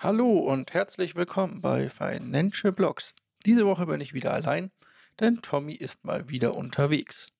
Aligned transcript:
Hallo 0.00 0.30
und 0.30 0.74
herzlich 0.74 1.16
willkommen 1.16 1.60
bei 1.60 1.90
Financial 1.90 2.72
Blogs. 2.72 3.16
Diese 3.44 3.66
Woche 3.66 3.86
bin 3.86 4.00
ich 4.00 4.14
wieder 4.14 4.32
allein, 4.32 4.70
denn 5.18 5.42
Tommy 5.42 5.74
ist 5.74 6.04
mal 6.04 6.28
wieder 6.28 6.54
unterwegs. 6.54 7.32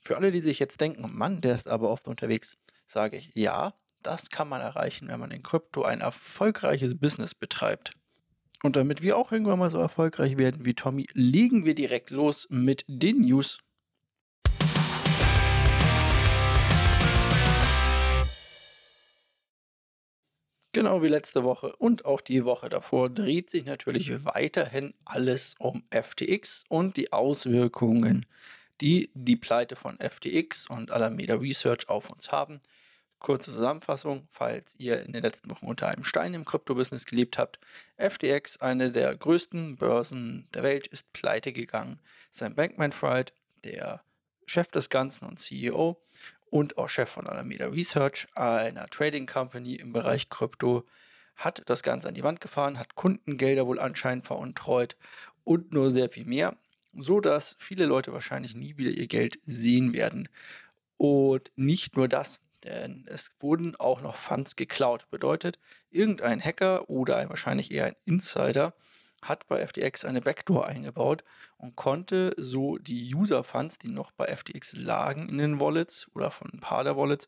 Für 0.00 0.16
alle, 0.16 0.30
die 0.30 0.40
sich 0.40 0.58
jetzt 0.58 0.80
denken, 0.80 1.14
Mann, 1.14 1.42
der 1.42 1.54
ist 1.54 1.68
aber 1.68 1.90
oft 1.90 2.08
unterwegs, 2.08 2.56
sage 2.86 3.18
ich, 3.18 3.32
ja, 3.34 3.74
das 4.02 4.30
kann 4.30 4.48
man 4.48 4.62
erreichen, 4.62 5.08
wenn 5.08 5.20
man 5.20 5.30
in 5.30 5.42
Krypto 5.42 5.82
ein 5.82 6.00
erfolgreiches 6.00 6.98
Business 6.98 7.34
betreibt. 7.34 7.90
Und 8.62 8.76
damit 8.76 9.02
wir 9.02 9.18
auch 9.18 9.30
irgendwann 9.30 9.58
mal 9.58 9.70
so 9.70 9.78
erfolgreich 9.78 10.38
werden 10.38 10.64
wie 10.64 10.72
Tommy, 10.72 11.06
legen 11.12 11.66
wir 11.66 11.74
direkt 11.74 12.08
los 12.08 12.46
mit 12.48 12.86
den 12.88 13.20
News. 13.20 13.58
Genau 20.76 21.00
wie 21.00 21.08
letzte 21.08 21.42
Woche 21.42 21.74
und 21.76 22.04
auch 22.04 22.20
die 22.20 22.44
Woche 22.44 22.68
davor 22.68 23.08
dreht 23.08 23.48
sich 23.48 23.64
natürlich 23.64 24.26
weiterhin 24.26 24.92
alles 25.06 25.54
um 25.58 25.84
FTX 25.90 26.64
und 26.68 26.98
die 26.98 27.14
Auswirkungen, 27.14 28.26
die 28.82 29.10
die 29.14 29.36
Pleite 29.36 29.74
von 29.74 29.96
FTX 29.98 30.68
und 30.68 30.90
Alameda 30.90 31.36
Research 31.36 31.88
auf 31.88 32.10
uns 32.10 32.30
haben. 32.30 32.60
Kurze 33.20 33.52
Zusammenfassung, 33.52 34.28
falls 34.30 34.74
ihr 34.78 35.02
in 35.02 35.14
den 35.14 35.22
letzten 35.22 35.50
Wochen 35.50 35.64
unter 35.64 35.88
einem 35.88 36.04
Stein 36.04 36.34
im 36.34 36.44
Krypto-Business 36.44 37.06
gelebt 37.06 37.38
habt. 37.38 37.58
FTX, 37.96 38.60
eine 38.60 38.92
der 38.92 39.16
größten 39.16 39.76
Börsen 39.76 40.46
der 40.52 40.62
Welt, 40.62 40.88
ist 40.88 41.10
pleite 41.14 41.54
gegangen. 41.54 42.00
Sam 42.30 42.54
Bankman-Fried, 42.54 43.32
der 43.64 44.02
Chef 44.44 44.68
des 44.68 44.90
Ganzen 44.90 45.26
und 45.26 45.40
CEO, 45.40 45.96
und 46.50 46.78
auch 46.78 46.88
Chef 46.88 47.10
von 47.10 47.26
Alameda 47.26 47.66
Research, 47.66 48.28
einer 48.34 48.86
Trading 48.86 49.26
Company 49.26 49.74
im 49.74 49.92
Bereich 49.92 50.28
Krypto, 50.28 50.84
hat 51.36 51.62
das 51.66 51.82
Ganze 51.82 52.08
an 52.08 52.14
die 52.14 52.22
Wand 52.22 52.40
gefahren, 52.40 52.78
hat 52.78 52.94
Kundengelder 52.94 53.66
wohl 53.66 53.78
anscheinend 53.78 54.26
veruntreut 54.26 54.96
und 55.44 55.72
nur 55.72 55.90
sehr 55.90 56.08
viel 56.08 56.24
mehr, 56.24 56.56
so 56.96 57.20
dass 57.20 57.56
viele 57.58 57.84
Leute 57.84 58.12
wahrscheinlich 58.12 58.54
nie 58.54 58.76
wieder 58.78 58.90
ihr 58.90 59.06
Geld 59.06 59.38
sehen 59.44 59.92
werden. 59.92 60.28
Und 60.96 61.50
nicht 61.56 61.96
nur 61.96 62.08
das, 62.08 62.40
denn 62.64 63.04
es 63.06 63.32
wurden 63.38 63.76
auch 63.76 64.00
noch 64.00 64.16
Funds 64.16 64.56
geklaut. 64.56 65.10
Bedeutet, 65.10 65.58
irgendein 65.90 66.42
Hacker 66.42 66.88
oder 66.88 67.16
ein, 67.16 67.28
wahrscheinlich 67.28 67.70
eher 67.70 67.86
ein 67.86 67.96
Insider 68.06 68.74
hat 69.28 69.46
bei 69.48 69.66
FTX 69.66 70.04
eine 70.04 70.20
Backdoor 70.20 70.66
eingebaut 70.66 71.24
und 71.58 71.76
konnte 71.76 72.34
so 72.36 72.78
die 72.78 73.14
User-Funds, 73.14 73.78
die 73.78 73.88
noch 73.88 74.10
bei 74.12 74.34
FTX 74.34 74.76
lagen 74.76 75.28
in 75.28 75.38
den 75.38 75.60
Wallets 75.60 76.08
oder 76.14 76.30
von 76.30 76.50
ein 76.52 76.60
paar 76.60 76.84
der 76.84 76.96
Wallets, 76.96 77.26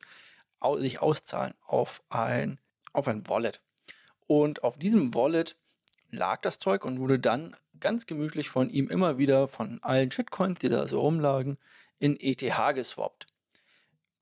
sich 0.79 1.01
auszahlen 1.01 1.55
auf 1.67 2.03
ein, 2.09 2.59
auf 2.93 3.09
ein 3.09 3.29
Wallet. 3.29 3.61
Und 4.27 4.65
auf 4.65 4.79
diesem 4.79 5.15
Wallet 5.15 5.57
lag 6.11 6.41
das 6.41 6.59
Zeug 6.59 6.85
und 6.85 7.01
wurde 7.01 7.19
dann 7.19 7.57
ganz 7.81 8.07
gemütlich 8.07 8.49
von 8.49 8.71
ihm 8.71 8.89
immer 8.89 9.19
wieder 9.19 9.49
von 9.49 9.83
allen 9.83 10.11
Shitcoins, 10.11 10.59
die 10.59 10.69
da 10.69 10.89
so 10.89 11.01
rumlagen, 11.01 11.59
in 11.99 12.19
ETH 12.19 12.75
geswappt. 12.75 13.27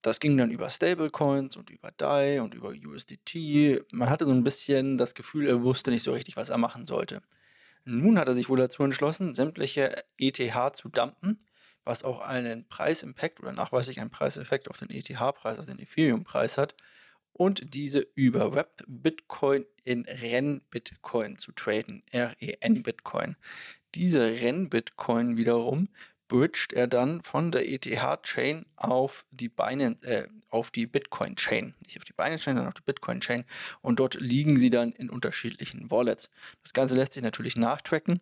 Das 0.03 0.21
ging 0.21 0.37
dann 0.37 0.51
über 0.51 0.71
Stablecoins 0.71 1.57
und 1.57 1.71
über 1.71 1.91
DAI 1.91 2.41
und 2.41 2.55
über 2.55 2.69
USDT. 2.69 3.83
Man 3.93 4.09
hatte 4.09 4.25
so 4.25 4.31
ein 4.31 4.45
bisschen 4.45 4.99
das 4.99 5.15
Gefühl, 5.15 5.49
er 5.49 5.63
wusste 5.63 5.91
nicht 5.91 6.05
so 6.05 6.13
richtig, 6.13 6.37
was 6.37 6.51
er 6.51 6.59
machen 6.59 6.85
sollte. 6.85 7.23
Nun 7.89 8.19
hat 8.19 8.27
er 8.27 8.35
sich 8.35 8.49
wohl 8.49 8.59
dazu 8.59 8.83
entschlossen, 8.83 9.33
sämtliche 9.33 10.03
ETH 10.19 10.77
zu 10.77 10.89
dumpen, 10.89 11.39
was 11.85 12.03
auch 12.03 12.19
einen 12.19 12.67
Preisimpact 12.67 13.39
oder 13.39 13.53
nachweislich 13.53 14.01
einen 14.01 14.11
Preiseffekt 14.11 14.69
auf 14.69 14.79
den 14.79 14.91
ETH-Preis, 14.91 15.61
auf 15.61 15.67
den 15.67 15.79
Ethereum-Preis 15.79 16.59
hat, 16.59 16.75
und 17.33 17.75
diese 17.75 18.01
über 18.15 18.55
Web 18.55 18.83
Bitcoin 18.89 19.67
in 19.85 20.05
Renn-Bitcoin 20.05 21.37
zu 21.39 21.53
traden, 21.53 22.03
R-E-N-Bitcoin. 22.11 23.37
Diese 23.95 24.21
Renn-Bitcoin 24.21 25.37
wiederum 25.37 25.89
bridgt 26.29 26.73
er 26.73 26.87
dann 26.87 27.23
von 27.23 27.53
der 27.53 27.69
ETH-Chain 27.69 28.67
auf 28.77 29.25
die 29.31 29.49
Binance, 29.49 30.03
äh, 30.03 30.29
auf 30.51 30.71
die 30.71 30.87
Bitcoin-Chain. 30.87 31.75
Nicht 31.85 31.99
auf 31.99 32.05
die 32.05 32.13
Binance-Chain, 32.13 32.57
sondern 32.57 32.69
auf 32.69 32.75
die 32.75 32.83
Bitcoin-Chain. 32.83 33.45
Und 33.83 34.01
dort 34.01 34.15
liegen 34.15 34.59
sie 34.59 34.71
dann 34.71 34.93
in 34.93 35.11
unterschiedlichen 35.11 35.91
Wallets. 35.91 36.31
Das 36.63 36.73
Ganze 36.73 36.95
lässt 36.95 37.13
sich 37.13 37.23
natürlich 37.23 37.57
nachtracken. 37.57 38.21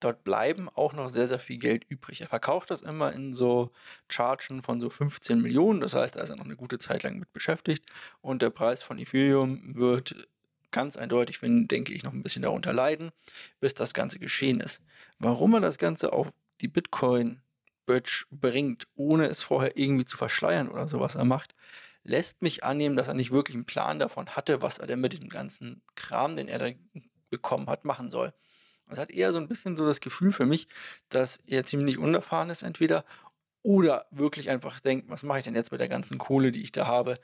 Dort 0.00 0.24
bleiben 0.24 0.68
auch 0.68 0.92
noch 0.92 1.08
sehr, 1.08 1.28
sehr 1.28 1.38
viel 1.38 1.58
Geld 1.58 1.84
übrig. 1.88 2.20
Er 2.20 2.28
verkauft 2.28 2.70
das 2.70 2.82
immer 2.82 3.12
in 3.12 3.32
so 3.32 3.70
Chargen 4.08 4.62
von 4.62 4.80
so 4.80 4.90
15 4.90 5.40
Millionen. 5.40 5.80
Das 5.80 5.94
heißt, 5.94 6.16
da 6.16 6.20
ist 6.20 6.30
er 6.30 6.36
noch 6.36 6.44
eine 6.44 6.56
gute 6.56 6.78
Zeit 6.78 7.04
lang 7.04 7.18
mit 7.18 7.32
beschäftigt. 7.32 7.84
Und 8.20 8.42
der 8.42 8.50
Preis 8.50 8.82
von 8.82 8.98
Ethereum 8.98 9.74
wird 9.76 10.28
ganz 10.72 10.96
eindeutig, 10.96 11.40
wenn, 11.40 11.68
denke 11.68 11.94
ich, 11.94 12.02
noch 12.02 12.12
ein 12.12 12.22
bisschen 12.22 12.42
darunter 12.42 12.72
leiden, 12.72 13.12
bis 13.60 13.74
das 13.74 13.94
Ganze 13.94 14.18
geschehen 14.18 14.60
ist. 14.60 14.82
Warum 15.18 15.54
er 15.54 15.60
das 15.60 15.78
Ganze 15.78 16.12
auf 16.12 16.32
die 16.60 16.68
Bitcoin 16.68 17.40
Bridge 17.86 18.24
bringt, 18.30 18.86
ohne 18.94 19.26
es 19.26 19.42
vorher 19.42 19.76
irgendwie 19.76 20.04
zu 20.04 20.16
verschleiern 20.16 20.68
oder 20.68 20.88
so, 20.88 21.00
was 21.00 21.14
er 21.14 21.24
macht, 21.24 21.54
lässt 22.02 22.42
mich 22.42 22.64
annehmen, 22.64 22.96
dass 22.96 23.08
er 23.08 23.14
nicht 23.14 23.30
wirklich 23.30 23.54
einen 23.54 23.64
Plan 23.64 23.98
davon 23.98 24.30
hatte, 24.30 24.62
was 24.62 24.78
er 24.78 24.86
denn 24.86 25.00
mit 25.00 25.12
diesem 25.12 25.28
ganzen 25.28 25.82
Kram, 25.94 26.36
den 26.36 26.48
er 26.48 26.58
da 26.58 26.70
bekommen 27.30 27.68
hat, 27.68 27.84
machen 27.84 28.10
soll. 28.10 28.32
Es 28.90 28.98
hat 28.98 29.10
eher 29.10 29.32
so 29.32 29.38
ein 29.38 29.48
bisschen 29.48 29.76
so 29.76 29.86
das 29.86 30.00
Gefühl 30.00 30.32
für 30.32 30.46
mich, 30.46 30.68
dass 31.08 31.38
er 31.46 31.64
ziemlich 31.64 31.98
unerfahren 31.98 32.50
ist, 32.50 32.62
entweder 32.62 33.04
oder 33.62 34.06
wirklich 34.10 34.50
einfach 34.50 34.78
denkt, 34.78 35.08
was 35.08 35.22
mache 35.22 35.38
ich 35.38 35.44
denn 35.44 35.54
jetzt 35.54 35.72
mit 35.72 35.80
der 35.80 35.88
ganzen 35.88 36.18
Kohle, 36.18 36.52
die 36.52 36.62
ich 36.62 36.72
da 36.72 36.86
habe? 36.86 37.14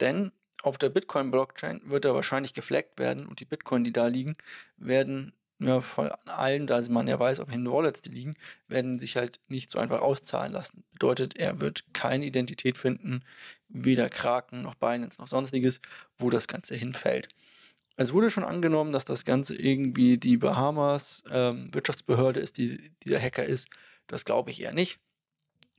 Denn 0.00 0.32
auf 0.62 0.78
der 0.78 0.88
Bitcoin-Blockchain 0.88 1.82
wird 1.84 2.06
er 2.06 2.14
wahrscheinlich 2.14 2.54
gefleckt 2.54 2.98
werden 2.98 3.26
und 3.26 3.40
die 3.40 3.44
Bitcoin, 3.44 3.84
die 3.84 3.92
da 3.92 4.06
liegen, 4.06 4.34
werden 4.78 5.34
ja, 5.58 5.80
von 5.80 6.10
allen, 6.26 6.66
da 6.66 6.80
man 6.90 7.06
ja 7.06 7.18
weiß, 7.18 7.40
auf 7.40 7.48
welchen 7.48 7.70
Wallets 7.70 8.02
die 8.02 8.10
liegen, 8.10 8.34
werden 8.68 8.98
sich 8.98 9.16
halt 9.16 9.40
nicht 9.48 9.70
so 9.70 9.78
einfach 9.78 10.00
auszahlen 10.00 10.52
lassen. 10.52 10.84
Bedeutet, 10.92 11.36
er 11.36 11.60
wird 11.60 11.84
keine 11.92 12.26
Identität 12.26 12.76
finden, 12.76 13.22
weder 13.68 14.08
Kraken 14.08 14.62
noch 14.62 14.74
Binance 14.74 15.20
noch 15.20 15.28
sonstiges, 15.28 15.80
wo 16.18 16.30
das 16.30 16.48
Ganze 16.48 16.74
hinfällt. 16.74 17.28
Es 17.96 18.12
wurde 18.12 18.30
schon 18.30 18.44
angenommen, 18.44 18.90
dass 18.90 19.04
das 19.04 19.24
Ganze 19.24 19.54
irgendwie 19.54 20.18
die 20.18 20.36
Bahamas 20.36 21.22
ähm, 21.30 21.72
Wirtschaftsbehörde 21.72 22.40
ist, 22.40 22.58
die 22.58 22.90
dieser 23.04 23.20
Hacker 23.20 23.44
ist. 23.44 23.68
Das 24.08 24.24
glaube 24.24 24.50
ich 24.50 24.60
eher 24.60 24.74
nicht. 24.74 24.98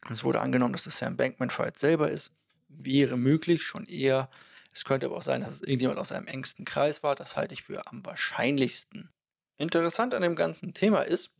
Es 0.09 0.23
wurde 0.23 0.39
angenommen, 0.39 0.73
dass 0.73 0.83
das 0.83 0.97
Sam 0.97 1.17
Bankman-Fried 1.17 1.77
selber 1.77 2.09
ist. 2.09 2.31
Wäre 2.69 3.17
möglich, 3.17 3.63
schon 3.63 3.85
eher. 3.85 4.29
Es 4.71 4.85
könnte 4.85 5.07
aber 5.07 5.17
auch 5.17 5.23
sein, 5.23 5.41
dass 5.41 5.55
es 5.55 5.61
irgendjemand 5.61 5.99
aus 5.99 6.09
seinem 6.09 6.27
engsten 6.27 6.63
Kreis 6.63 7.03
war. 7.03 7.15
Das 7.15 7.35
halte 7.35 7.53
ich 7.53 7.63
für 7.63 7.85
am 7.87 8.05
wahrscheinlichsten. 8.05 9.09
Interessant 9.57 10.13
an 10.13 10.21
dem 10.21 10.35
ganzen 10.35 10.73
Thema 10.73 11.01
ist, 11.01 11.31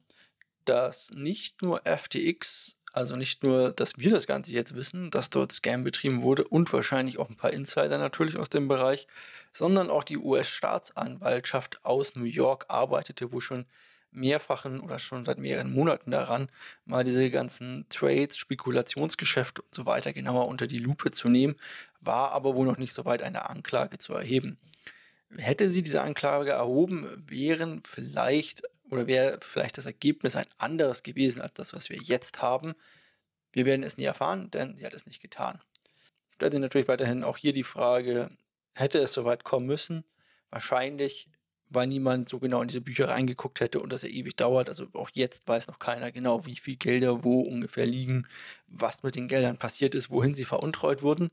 dass 0.64 1.12
nicht 1.12 1.62
nur 1.62 1.82
FTX, 1.86 2.78
also 2.94 3.16
nicht 3.16 3.44
nur, 3.44 3.72
dass 3.72 3.98
wir 3.98 4.10
das 4.10 4.26
Ganze 4.26 4.54
jetzt 4.54 4.76
wissen, 4.76 5.12
dass 5.12 5.30
dort 5.30 5.52
Scam 5.52 5.84
betrieben 5.84 6.22
wurde 6.22 6.46
und 6.46 6.72
wahrscheinlich 6.72 7.18
auch 7.20 7.30
ein 7.30 7.36
paar 7.36 7.52
Insider 7.52 7.98
natürlich 7.98 8.38
aus 8.38 8.50
dem 8.50 8.68
Bereich, 8.68 9.08
sondern 9.54 9.90
auch 9.90 10.04
die 10.04 10.18
US-Staatsanwaltschaft 10.18 11.84
aus 11.84 12.16
New 12.16 12.24
York 12.24 12.66
arbeitete 12.70 13.32
wohl 13.32 13.42
schon 13.42 13.66
mehrfachen 14.12 14.80
oder 14.80 14.98
schon 14.98 15.26
seit 15.26 15.38
mehreren 15.38 15.74
Monaten 15.74 16.10
daran, 16.10 16.50
mal 16.86 17.04
diese 17.04 17.30
ganzen 17.30 17.86
Trades, 17.90 18.38
Spekulationsgeschäfte 18.38 19.62
und 19.62 19.76
so 19.76 19.86
weiter 19.86 20.14
genauer 20.14 20.48
unter 20.48 20.68
die 20.68 20.78
Lupe 20.80 21.12
zu 21.12 21.28
nehmen, 21.28 21.56
war 22.00 22.32
aber 22.32 22.56
wohl 22.56 22.66
noch 22.66 22.78
nicht 22.78 22.94
so 22.94 23.04
weit, 23.04 23.22
eine 23.22 23.50
Anklage 23.50 23.98
zu 23.98 24.14
erheben. 24.14 24.58
Hätte 25.38 25.72
sie 25.72 25.84
diese 25.84 26.02
Anklage 26.02 26.52
erhoben, 26.52 27.24
wären 27.28 27.82
vielleicht 27.84 28.64
oder 28.90 29.08
wäre 29.08 29.40
vielleicht 29.42 29.78
das 29.78 29.86
Ergebnis 29.86 30.36
ein 30.36 30.46
anderes 30.58 31.04
gewesen 31.04 31.42
als 31.42 31.54
das, 31.54 31.74
was 31.74 31.90
wir 31.90 31.98
jetzt 31.98 32.42
haben. 32.42 32.76
Wir 33.52 33.66
werden 33.66 33.84
es 33.84 33.98
nie 33.98 34.04
erfahren, 34.04 34.52
denn 34.52 34.76
sie 34.76 34.86
hat 34.86 34.94
es 34.94 35.06
nicht 35.06 35.22
getan. 35.22 35.62
Stellt 36.34 36.52
sich 36.52 36.62
natürlich 36.62 36.88
weiterhin 36.88 37.24
auch 37.24 37.38
hier 37.38 37.54
die 37.54 37.64
Frage, 37.64 38.30
hätte 38.74 39.00
es 39.00 39.14
soweit 39.14 39.44
kommen 39.44 39.66
müssen? 39.66 40.04
Wahrscheinlich, 40.50 41.30
weil 41.70 41.88
niemand 41.88 42.30
so 42.30 42.40
genau 42.40 42.62
in 42.62 42.68
diese 42.68 42.82
Bücher 42.82 43.10
reingeguckt 43.10 43.60
hätte 43.60 43.80
und 43.80 43.92
das 43.92 44.04
ja 44.04 44.10
ewig 44.10 44.36
dauert. 44.36 44.70
Also 44.70 44.88
auch 44.94 45.10
jetzt 45.14 45.48
weiß 45.48 45.68
noch 45.68 45.80
keiner 45.80 46.12
genau, 46.12 46.46
wie 46.46 46.58
viel 46.58 46.76
Gelder 46.76 47.24
wo 47.24 47.42
ungefähr 47.42 47.86
liegen, 47.86 48.28
was 48.68 49.04
mit 49.04 49.16
den 49.16 49.28
Geldern 49.28 49.58
passiert 49.58 49.96
ist, 49.96 50.10
wohin 50.10 50.34
sie 50.34 50.46
veruntreut 50.46 51.02
wurden. 51.02 51.32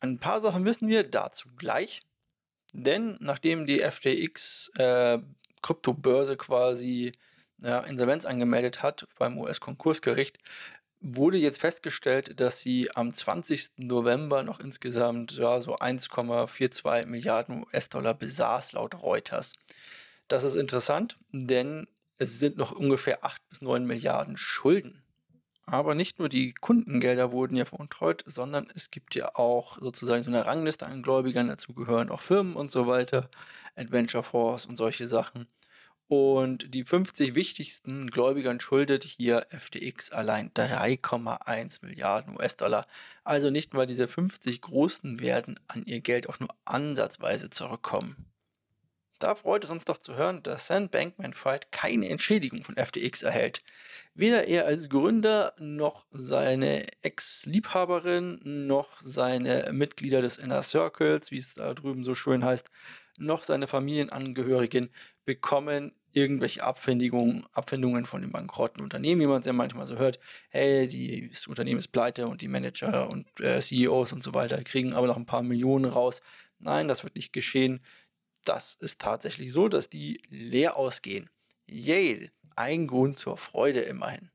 Ein 0.00 0.18
paar 0.18 0.40
Sachen 0.40 0.64
wissen 0.64 0.88
wir 0.88 1.04
dazu 1.04 1.48
gleich. 1.56 2.00
Denn 2.74 3.16
nachdem 3.20 3.66
die 3.66 3.78
FTX 3.78 4.72
äh, 4.76 5.18
Kryptobörse 5.62 6.36
quasi 6.36 7.12
ja, 7.62 7.78
Insolvenz 7.80 8.26
angemeldet 8.26 8.82
hat 8.82 9.06
beim 9.16 9.38
US-Konkursgericht, 9.38 10.38
wurde 11.00 11.38
jetzt 11.38 11.60
festgestellt, 11.60 12.40
dass 12.40 12.60
sie 12.60 12.90
am 12.94 13.14
20. 13.14 13.74
November 13.76 14.42
noch 14.42 14.58
insgesamt 14.58 15.32
ja, 15.32 15.60
so 15.60 15.76
1,42 15.76 17.06
Milliarden 17.06 17.62
US-Dollar 17.62 18.14
besaß, 18.14 18.72
laut 18.72 19.00
Reuters. 19.02 19.52
Das 20.26 20.42
ist 20.42 20.56
interessant, 20.56 21.16
denn 21.30 21.86
es 22.18 22.40
sind 22.40 22.56
noch 22.56 22.72
ungefähr 22.72 23.24
8 23.24 23.40
bis 23.50 23.62
9 23.62 23.86
Milliarden 23.86 24.36
Schulden 24.36 25.03
Aber 25.66 25.94
nicht 25.94 26.18
nur 26.18 26.28
die 26.28 26.52
Kundengelder 26.52 27.32
wurden 27.32 27.56
ja 27.56 27.64
veruntreut, 27.64 28.22
sondern 28.26 28.68
es 28.74 28.90
gibt 28.90 29.14
ja 29.14 29.34
auch 29.34 29.78
sozusagen 29.80 30.22
so 30.22 30.30
eine 30.30 30.44
Rangliste 30.44 30.86
an 30.86 31.02
Gläubigern, 31.02 31.48
dazu 31.48 31.72
gehören 31.72 32.10
auch 32.10 32.20
Firmen 32.20 32.54
und 32.54 32.70
so 32.70 32.86
weiter, 32.86 33.30
Adventure 33.74 34.22
Force 34.22 34.66
und 34.66 34.76
solche 34.76 35.08
Sachen. 35.08 35.48
Und 36.06 36.74
die 36.74 36.84
50 36.84 37.34
wichtigsten 37.34 38.10
Gläubigern 38.10 38.60
schuldet 38.60 39.04
hier 39.04 39.46
FTX 39.50 40.10
allein 40.10 40.50
3,1 40.52 41.78
Milliarden 41.82 42.36
US-Dollar. 42.36 42.86
Also 43.24 43.48
nicht 43.50 43.72
mal 43.72 43.86
diese 43.86 44.06
50 44.06 44.60
Großen 44.60 45.20
werden 45.20 45.58
an 45.66 45.84
ihr 45.86 46.00
Geld 46.00 46.28
auch 46.28 46.40
nur 46.40 46.50
ansatzweise 46.66 47.48
zurückkommen. 47.48 48.33
Da 49.20 49.34
freut 49.34 49.64
es 49.64 49.70
uns 49.70 49.84
doch 49.84 49.98
zu 49.98 50.16
hören, 50.16 50.42
dass 50.42 50.66
Sam 50.66 50.88
Bankman-Fried 50.88 51.70
keine 51.70 52.08
Entschädigung 52.08 52.64
von 52.64 52.76
FTX 52.76 53.22
erhält. 53.22 53.62
Weder 54.14 54.48
er 54.48 54.66
als 54.66 54.88
Gründer 54.88 55.54
noch 55.58 56.06
seine 56.10 56.86
Ex-Liebhaberin 57.02 58.40
noch 58.66 59.00
seine 59.04 59.70
Mitglieder 59.72 60.20
des 60.20 60.38
Inner 60.38 60.62
Circles, 60.62 61.30
wie 61.30 61.38
es 61.38 61.54
da 61.54 61.74
drüben 61.74 62.04
so 62.04 62.14
schön 62.14 62.44
heißt, 62.44 62.70
noch 63.18 63.44
seine 63.44 63.68
Familienangehörigen 63.68 64.90
bekommen 65.24 65.92
irgendwelche 66.12 66.62
Abfindungen, 66.62 67.44
Abfindungen 67.52 68.06
von 68.06 68.20
den 68.22 68.30
bankrotten 68.30 68.82
Unternehmen, 68.82 69.20
wie 69.20 69.26
man 69.26 69.40
es 69.40 69.46
ja 69.46 69.52
manchmal 69.52 69.86
so 69.86 69.98
hört. 69.98 70.20
Hey, 70.48 71.28
das 71.28 71.46
Unternehmen 71.48 71.78
ist 71.78 71.88
pleite 71.88 72.26
und 72.28 72.40
die 72.40 72.48
Manager 72.48 73.10
und 73.10 73.28
äh, 73.40 73.60
CEOs 73.60 74.12
und 74.12 74.22
so 74.22 74.32
weiter 74.32 74.62
kriegen 74.62 74.92
aber 74.92 75.08
noch 75.08 75.16
ein 75.16 75.26
paar 75.26 75.42
Millionen 75.42 75.86
raus. 75.86 76.22
Nein, 76.60 76.86
das 76.88 77.02
wird 77.02 77.16
nicht 77.16 77.32
geschehen 77.32 77.80
das 78.44 78.76
ist 78.80 79.00
tatsächlich 79.00 79.52
so, 79.52 79.68
dass 79.68 79.88
die 79.88 80.20
leer 80.28 80.76
ausgehen. 80.76 81.30
Yay, 81.66 82.30
ein 82.56 82.86
Grund 82.86 83.18
zur 83.18 83.36
Freude 83.36 83.80
immerhin. 83.80 84.30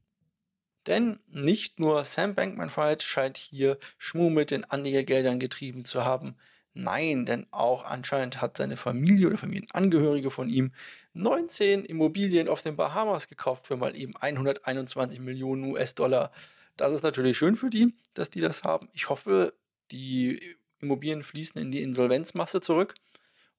Denn 0.88 1.20
nicht 1.28 1.80
nur 1.80 2.04
Sam 2.06 2.36
Bankman-Fried 2.36 3.04
scheint 3.04 3.38
hier 3.38 3.78
Schmuh 3.98 4.30
mit 4.30 4.52
den 4.52 4.64
Anlegergeldern 4.64 5.40
getrieben 5.40 5.86
zu 5.86 6.04
haben. 6.04 6.36
Nein, 6.74 7.26
denn 7.26 7.48
auch 7.52 7.84
anscheinend 7.84 8.42
hat 8.42 8.58
seine 8.58 8.78
Familie 8.78 9.28
oder 9.28 9.38
Familienangehörige 9.38 10.32
von 10.32 10.50
ihm 10.50 10.72
19 11.14 11.86
Immobilien 11.86 12.48
auf 12.48 12.62
den 12.62 12.76
Bahamas 12.76 13.28
gekauft 13.28 13.68
für 13.68 13.76
mal 13.76 13.96
eben 13.96 14.16
121 14.16 15.20
Millionen 15.20 15.64
US-Dollar. 15.66 16.32
Das 16.78 16.94
ist 16.94 17.04
natürlich 17.04 17.38
schön 17.38 17.56
für 17.56 17.70
die, 17.70 17.94
dass 18.14 18.30
die 18.30 18.40
das 18.40 18.64
haben. 18.64 18.90
Ich 18.94 19.10
hoffe, 19.10 19.54
die 19.92 20.56
Immobilien 20.80 21.24
fließen 21.24 21.60
in 21.60 21.72
die 21.72 21.82
Insolvenzmasse 21.82 22.62
zurück 22.62 22.94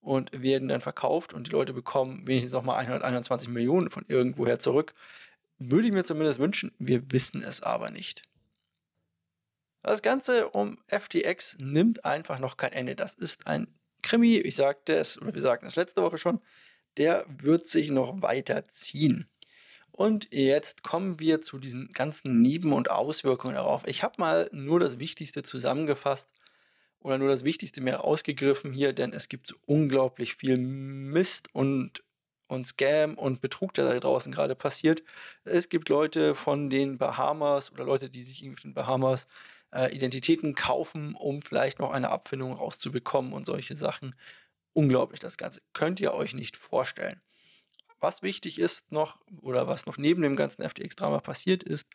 und 0.00 0.43
werden 0.43 0.69
dann 0.69 0.81
verkauft 0.81 1.35
und 1.35 1.47
die 1.47 1.50
Leute 1.50 1.73
bekommen 1.73 2.26
wenigstens 2.26 2.55
auch 2.55 2.62
mal 2.62 2.76
121 2.76 3.49
Millionen 3.49 3.91
von 3.91 4.05
irgendwoher 4.08 4.58
zurück. 4.58 4.94
Würde 5.58 5.88
ich 5.88 5.93
mir 5.93 6.05
zumindest 6.05 6.38
wünschen, 6.38 6.73
wir 6.79 7.12
wissen 7.12 7.43
es 7.43 7.62
aber 7.62 7.91
nicht. 7.91 8.23
Das 9.82 10.02
Ganze 10.02 10.49
um 10.50 10.79
FTX 10.88 11.56
nimmt 11.58 12.05
einfach 12.05 12.38
noch 12.38 12.56
kein 12.56 12.73
Ende. 12.73 12.97
Das 12.97 13.14
ist 13.14 13.47
ein 13.47 13.67
Krimi, 14.02 14.37
ich 14.37 14.56
sagte 14.56 14.94
es, 14.94 15.20
oder 15.20 15.35
wir 15.35 15.43
sagten 15.43 15.67
es 15.67 15.76
letzte 15.76 16.02
Woche 16.02 16.19
schon, 16.19 16.41
der 16.97 17.26
wird 17.29 17.67
sich 17.67 17.91
noch 17.91 18.23
weiter 18.23 18.64
ziehen. 18.64 19.29
Und 19.93 20.29
jetzt 20.32 20.82
kommen 20.82 21.20
wir 21.20 21.43
zu 21.43 21.58
diesen 21.58 21.91
ganzen 21.91 22.41
Neben- 22.41 22.73
und 22.73 22.91
Auswirkungen 22.91 23.55
darauf. 23.55 23.87
Ich 23.87 24.02
habe 24.02 24.14
mal 24.19 24.49
nur 24.52 24.81
das 24.81 24.99
Wichtigste 24.99 25.43
zusammengefasst 25.43 26.31
oder 27.00 27.19
nur 27.19 27.29
das 27.29 27.44
Wichtigste 27.44 27.81
mehr 27.81 27.99
rausgegriffen 27.99 28.73
hier, 28.73 28.93
denn 28.93 29.12
es 29.12 29.29
gibt 29.29 29.55
unglaublich 29.67 30.37
viel 30.37 30.56
Mist 30.58 31.49
und, 31.55 32.05
und 32.47 32.67
Scam 32.67 33.14
und 33.14 33.41
Betrug, 33.41 33.75
der 33.75 33.87
da 33.87 33.99
draußen 33.99 34.32
gerade 34.32 34.55
passiert. 34.55 35.02
Es 35.44 35.69
gibt 35.69 35.88
Leute 35.88 36.35
von 36.35 36.70
den 36.70 36.99
Bahamas 36.99 37.73
oder 37.73 37.85
Leute, 37.85 38.11
die 38.11 38.23
sich 38.23 38.43
irgendwie 38.43 38.62
den 38.62 38.75
Bahamas 38.75 39.29
äh, 39.73 39.94
Identitäten 39.94 40.55
kaufen, 40.55 41.14
um 41.14 41.43
vielleicht 41.43 41.79
noch 41.79 41.91
eine 41.91 42.11
Abfindung 42.11 42.52
rauszubekommen 42.52 43.32
und 43.32 43.47
solche 43.47 43.76
Sachen. 43.76 44.14
Unglaublich 44.73 45.20
das 45.20 45.37
Ganze. 45.37 45.62
Könnt 45.73 46.00
ihr 46.00 46.12
euch 46.12 46.35
nicht 46.35 46.56
vorstellen. 46.56 47.20
Was 47.99 48.23
wichtig 48.23 48.58
ist 48.58 48.93
noch, 48.93 49.19
oder 49.43 49.67
was 49.67 49.87
noch 49.87 49.99
neben 49.99 50.23
dem 50.23 50.37
ganzen 50.37 50.62
FTX-Drama 50.69 51.20
passiert 51.20 51.62
ist, 51.62 51.87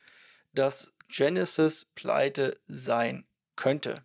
dass 0.53 0.93
Genesis 1.07 1.87
pleite 1.95 2.59
sein 2.67 3.25
könnte. 3.55 4.03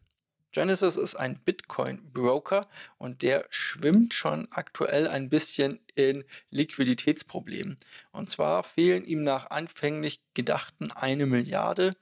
Genesis 0.52 0.97
ist 0.97 1.14
ein 1.14 1.38
Bitcoin-Broker 1.38 2.67
und 2.99 3.23
der 3.23 3.47
schwimmt 3.50 4.14
schon 4.14 4.49
aktuell 4.50 5.06
ein 5.06 5.29
bisschen 5.29 5.79
in 5.94 6.25
Liquiditätsproblemen. 6.50 7.79
Und 8.11 8.29
zwar 8.29 8.64
fehlen 8.64 9.05
ihm 9.05 9.23
nach 9.23 9.50
anfänglich 9.50 10.20
gedachten 10.35 10.91
eine 10.91 11.26
Milliarde 11.26 11.93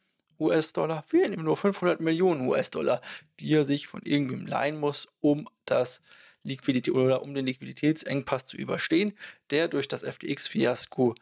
US-Dollar, 0.40 1.02
fehlen 1.02 1.34
ihm 1.34 1.42
nur 1.42 1.56
500 1.58 2.00
Millionen 2.00 2.48
US-Dollar, 2.48 3.02
die 3.40 3.52
er 3.52 3.66
sich 3.66 3.86
von 3.86 4.02
irgendwem 4.02 4.46
leihen 4.46 4.80
muss, 4.80 5.08
um 5.20 5.48
das 5.66 6.00
Liquidität 6.42 6.94
oder 6.94 7.22
um 7.22 7.34
den 7.34 7.44
Liquiditätsengpass 7.44 8.46
zu 8.46 8.56
überstehen, 8.56 9.12
der 9.50 9.68
durch 9.68 9.88
das 9.88 10.04
FTX-Fiasko 10.04 11.14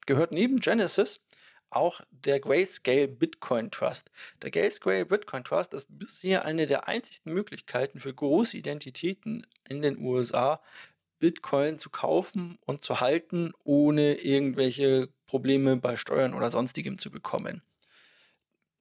gehört 0.05 0.31
neben 0.31 0.59
Genesis 0.59 1.21
auch 1.69 2.01
der 2.11 2.39
Grayscale 2.39 3.07
Bitcoin 3.07 3.71
Trust. 3.71 4.11
Der 4.41 4.51
Grayscale 4.51 5.05
Bitcoin 5.05 5.43
Trust 5.43 5.73
ist 5.73 5.87
bisher 5.89 6.43
eine 6.43 6.67
der 6.67 6.87
einzigsten 6.87 7.33
Möglichkeiten 7.33 7.99
für 7.99 8.13
große 8.13 8.57
Identitäten 8.57 9.47
in 9.63 9.81
den 9.81 9.97
USA, 9.97 10.61
Bitcoin 11.19 11.77
zu 11.77 11.89
kaufen 11.89 12.57
und 12.65 12.83
zu 12.83 12.99
halten, 12.99 13.53
ohne 13.63 14.15
irgendwelche 14.15 15.09
Probleme 15.27 15.77
bei 15.77 15.95
Steuern 15.95 16.33
oder 16.33 16.51
sonstigem 16.51 16.97
zu 16.97 17.11
bekommen. 17.11 17.61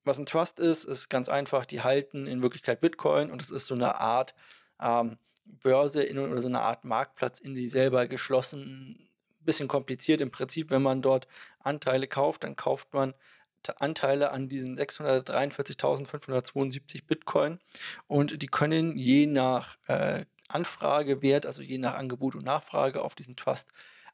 Was 0.05 0.19
ein 0.19 0.27
Trust 0.27 0.59
ist, 0.59 0.85
ist 0.85 1.11
ganz 1.11 1.29
einfach, 1.29 1.67
die 1.67 1.83
halten 1.83 2.27
in 2.27 2.43
Wirklichkeit 2.43 2.81
Bitcoin 2.81 3.31
und 3.31 3.43
es 3.43 3.51
ist 3.51 3.67
so 3.67 3.75
eine 3.75 3.97
Art 3.97 4.35
ähm, 4.81 5.19
Börse 5.45 6.03
in, 6.03 6.19
oder 6.19 6.41
so 6.41 6.49
eine 6.49 6.61
Art 6.61 6.85
Marktplatz 6.85 7.41
in 7.41 7.57
sich 7.57 7.71
selber 7.71 8.07
geschlossen. 8.07 9.09
Bisschen 9.43 9.69
kompliziert 9.69 10.21
im 10.21 10.31
Prinzip, 10.31 10.71
wenn 10.71 10.83
man 10.83 11.03
dort 11.03 11.27
Anteile 11.61 12.07
kauft, 12.07 12.45
dann 12.45 12.57
kauft 12.57 12.93
man 12.93 13.15
Anteile 13.79 14.33
an 14.33 14.49
diesen 14.49 14.77
643.572 14.77 17.07
Bitcoin 17.07 17.59
und 18.07 18.43
die 18.43 18.47
können 18.47 18.97
je 18.97 19.27
nach 19.27 19.77
äh, 19.87 20.25
Anfragewert, 20.49 21.45
also 21.47 21.63
je 21.63 21.79
nach 21.79 21.95
Angebot 21.95 22.35
und 22.35 22.45
Nachfrage 22.45 23.03
auf 23.03 23.15
diesen 23.15 23.37
Trust 23.37 23.69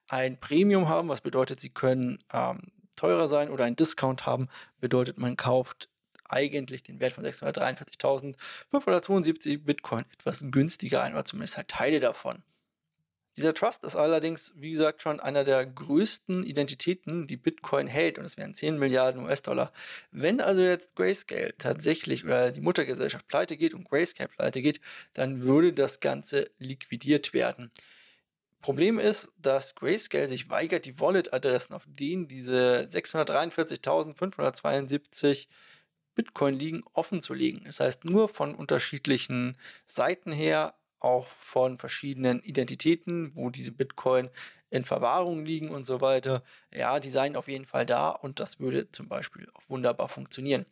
ein 0.08 0.38
Premium 0.38 0.88
haben, 0.88 1.08
was 1.08 1.20
bedeutet, 1.20 1.58
sie 1.60 1.70
können 1.70 2.18
ähm, 2.32 2.70
teurer 2.96 3.28
sein 3.28 3.50
oder 3.50 3.64
einen 3.64 3.76
Discount 3.76 4.26
haben, 4.26 4.48
bedeutet, 4.80 5.18
man 5.18 5.36
kauft 5.36 5.88
eigentlich 6.28 6.82
den 6.82 7.00
Wert 7.00 7.14
von 7.14 7.24
643.572 7.24 9.64
Bitcoin 9.64 10.04
etwas 10.12 10.44
günstiger 10.50 11.02
ein, 11.02 11.14
oder 11.14 11.24
zumindest 11.24 11.56
halt 11.56 11.68
Teile 11.68 12.00
davon. 12.00 12.42
Dieser 13.36 13.52
Trust 13.52 13.84
ist 13.84 13.96
allerdings, 13.96 14.54
wie 14.56 14.70
gesagt, 14.70 15.02
schon 15.02 15.20
einer 15.20 15.44
der 15.44 15.66
größten 15.66 16.42
Identitäten, 16.42 17.26
die 17.26 17.36
Bitcoin 17.36 17.86
hält. 17.86 18.18
Und 18.18 18.24
es 18.24 18.38
wären 18.38 18.54
10 18.54 18.78
Milliarden 18.78 19.22
US-Dollar. 19.22 19.72
Wenn 20.10 20.40
also 20.40 20.62
jetzt 20.62 20.96
Grayscale 20.96 21.54
tatsächlich 21.58 22.24
oder 22.24 22.50
die 22.50 22.62
Muttergesellschaft 22.62 23.28
pleite 23.28 23.58
geht 23.58 23.74
und 23.74 23.90
Grayscale 23.90 24.30
pleite 24.30 24.62
geht, 24.62 24.80
dann 25.12 25.42
würde 25.42 25.74
das 25.74 26.00
Ganze 26.00 26.50
liquidiert 26.58 27.34
werden. 27.34 27.70
Problem 28.62 28.98
ist, 28.98 29.30
dass 29.36 29.74
Grayscale 29.74 30.28
sich 30.28 30.48
weigert, 30.48 30.86
die 30.86 30.98
Wallet-Adressen, 30.98 31.74
auf 31.74 31.84
denen 31.86 32.28
diese 32.28 32.88
643.572 32.90 35.48
Bitcoin 36.16 36.58
liegen, 36.58 36.82
offen 36.94 37.22
zu 37.22 37.32
legen. 37.32 37.62
Das 37.64 37.78
heißt, 37.78 38.04
nur 38.04 38.28
von 38.28 38.56
unterschiedlichen 38.56 39.56
Seiten 39.86 40.32
her 40.32 40.74
auch 40.98 41.28
von 41.28 41.78
verschiedenen 41.78 42.40
Identitäten, 42.40 43.30
wo 43.36 43.50
diese 43.50 43.70
Bitcoin 43.70 44.28
in 44.70 44.84
Verwahrung 44.84 45.44
liegen 45.44 45.68
und 45.68 45.84
so 45.84 46.00
weiter. 46.00 46.42
Ja, 46.74 46.98
die 46.98 47.10
seien 47.10 47.36
auf 47.36 47.46
jeden 47.46 47.66
Fall 47.66 47.86
da 47.86 48.10
und 48.10 48.40
das 48.40 48.58
würde 48.58 48.90
zum 48.90 49.08
Beispiel 49.08 49.48
auch 49.54 49.62
wunderbar 49.68 50.08
funktionieren. 50.08 50.66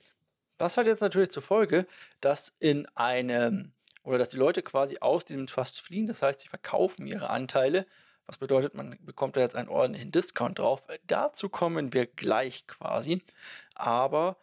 Das 0.56 0.76
hat 0.76 0.86
jetzt 0.86 1.00
natürlich 1.00 1.30
zur 1.30 1.42
Folge, 1.42 1.86
dass 2.20 2.54
in 2.58 2.86
einem 2.96 3.72
oder 4.02 4.18
dass 4.18 4.30
die 4.30 4.36
Leute 4.36 4.62
quasi 4.62 4.98
aus 5.00 5.24
diesem 5.24 5.46
Trust 5.46 5.80
fliehen. 5.80 6.06
Das 6.06 6.22
heißt, 6.22 6.40
sie 6.40 6.48
verkaufen 6.48 7.06
ihre 7.06 7.30
Anteile. 7.30 7.86
Was 8.26 8.38
bedeutet, 8.38 8.74
man 8.74 8.98
bekommt 9.02 9.36
da 9.36 9.40
jetzt 9.40 9.56
einen 9.56 9.68
ordentlichen 9.68 10.10
Discount 10.10 10.58
drauf. 10.58 10.82
Dazu 11.06 11.48
kommen 11.48 11.92
wir 11.92 12.06
gleich 12.06 12.66
quasi. 12.66 13.22
Aber 13.74 14.36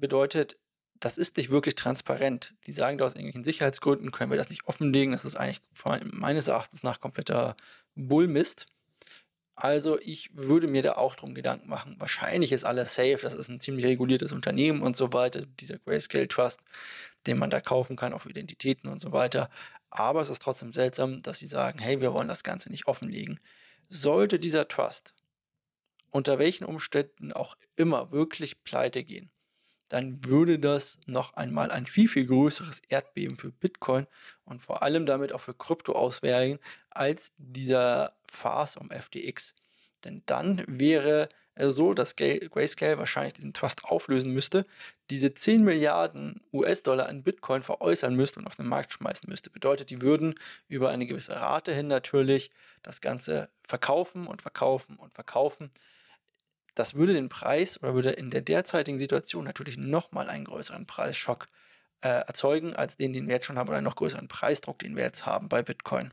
bedeutet, 0.00 0.56
das 1.00 1.18
ist 1.18 1.36
nicht 1.36 1.50
wirklich 1.50 1.74
transparent. 1.74 2.54
Die 2.66 2.72
sagen, 2.72 3.00
aus 3.00 3.14
irgendwelchen 3.14 3.44
Sicherheitsgründen 3.44 4.10
können 4.10 4.30
wir 4.30 4.38
das 4.38 4.50
nicht 4.50 4.66
offenlegen. 4.66 5.12
Das 5.12 5.24
ist 5.24 5.36
eigentlich 5.36 5.60
meines 6.12 6.48
Erachtens 6.48 6.82
nach 6.82 7.00
kompletter 7.00 7.56
Bullmist. 7.94 8.66
Also 9.54 9.98
ich 10.00 10.34
würde 10.36 10.68
mir 10.68 10.82
da 10.82 10.92
auch 10.92 11.16
drum 11.16 11.34
Gedanken 11.34 11.68
machen. 11.68 11.96
Wahrscheinlich 11.98 12.52
ist 12.52 12.64
alles 12.64 12.94
safe, 12.94 13.18
das 13.20 13.34
ist 13.34 13.48
ein 13.48 13.58
ziemlich 13.58 13.86
reguliertes 13.86 14.32
Unternehmen 14.32 14.82
und 14.82 14.96
so 14.96 15.12
weiter, 15.12 15.42
dieser 15.58 15.78
Grayscale 15.78 16.28
Trust, 16.28 16.60
den 17.26 17.38
man 17.38 17.50
da 17.50 17.60
kaufen 17.60 17.96
kann 17.96 18.12
auf 18.12 18.26
Identitäten 18.26 18.88
und 18.88 19.00
so 19.00 19.10
weiter. 19.10 19.50
Aber 19.90 20.20
es 20.20 20.30
ist 20.30 20.42
trotzdem 20.42 20.72
seltsam, 20.72 21.22
dass 21.22 21.40
sie 21.40 21.48
sagen, 21.48 21.80
hey, 21.80 22.00
wir 22.00 22.12
wollen 22.12 22.28
das 22.28 22.44
Ganze 22.44 22.70
nicht 22.70 22.86
offenlegen. 22.86 23.40
Sollte 23.88 24.38
dieser 24.38 24.68
Trust 24.68 25.14
unter 26.10 26.38
welchen 26.38 26.64
Umständen 26.64 27.32
auch 27.32 27.56
immer 27.76 28.12
wirklich 28.12 28.62
pleite 28.64 29.04
gehen, 29.04 29.30
dann 29.88 30.24
würde 30.24 30.58
das 30.58 31.00
noch 31.06 31.34
einmal 31.34 31.70
ein 31.70 31.86
viel, 31.86 32.08
viel 32.08 32.26
größeres 32.26 32.82
Erdbeben 32.88 33.38
für 33.38 33.50
Bitcoin 33.50 34.06
und 34.44 34.62
vor 34.62 34.82
allem 34.82 35.06
damit 35.06 35.32
auch 35.32 35.40
für 35.40 35.54
Krypto 35.54 35.92
auswählen 35.92 36.58
als 36.90 37.32
dieser 37.38 38.14
Farce 38.30 38.76
um 38.76 38.90
FTX. 38.90 39.54
Denn 40.04 40.22
dann 40.26 40.62
wäre 40.66 41.28
es 41.54 41.74
so, 41.74 41.92
dass 41.92 42.14
Grayscale 42.16 42.98
wahrscheinlich 42.98 43.34
diesen 43.34 43.52
Trust 43.52 43.84
auflösen 43.84 44.32
müsste, 44.32 44.64
diese 45.10 45.34
10 45.34 45.64
Milliarden 45.64 46.40
US-Dollar 46.52 47.08
in 47.08 47.24
Bitcoin 47.24 47.62
veräußern 47.62 48.14
müsste 48.14 48.38
und 48.38 48.46
auf 48.46 48.54
den 48.54 48.68
Markt 48.68 48.92
schmeißen 48.92 49.28
müsste. 49.28 49.50
Bedeutet, 49.50 49.90
die 49.90 50.00
würden 50.00 50.34
über 50.68 50.90
eine 50.90 51.06
gewisse 51.06 51.40
Rate 51.40 51.74
hin 51.74 51.88
natürlich 51.88 52.50
das 52.82 53.00
Ganze 53.00 53.48
verkaufen 53.66 54.26
und 54.26 54.42
verkaufen 54.42 54.96
und 54.96 55.14
verkaufen 55.14 55.70
das 56.78 56.94
würde 56.94 57.12
den 57.12 57.28
Preis 57.28 57.82
oder 57.82 57.94
würde 57.94 58.10
in 58.10 58.30
der 58.30 58.40
derzeitigen 58.40 59.00
Situation 59.00 59.44
natürlich 59.44 59.76
nochmal 59.76 60.28
einen 60.30 60.44
größeren 60.44 60.86
Preisschock 60.86 61.48
äh, 62.02 62.08
erzeugen, 62.08 62.76
als 62.76 62.96
den, 62.96 63.12
den 63.12 63.26
wir 63.26 63.34
jetzt 63.34 63.46
schon 63.46 63.58
haben, 63.58 63.68
oder 63.68 63.78
einen 63.78 63.84
noch 63.84 63.96
größeren 63.96 64.28
Preisdruck, 64.28 64.78
den 64.78 64.94
wir 64.94 65.02
jetzt 65.02 65.26
haben 65.26 65.48
bei 65.48 65.62
Bitcoin. 65.62 66.12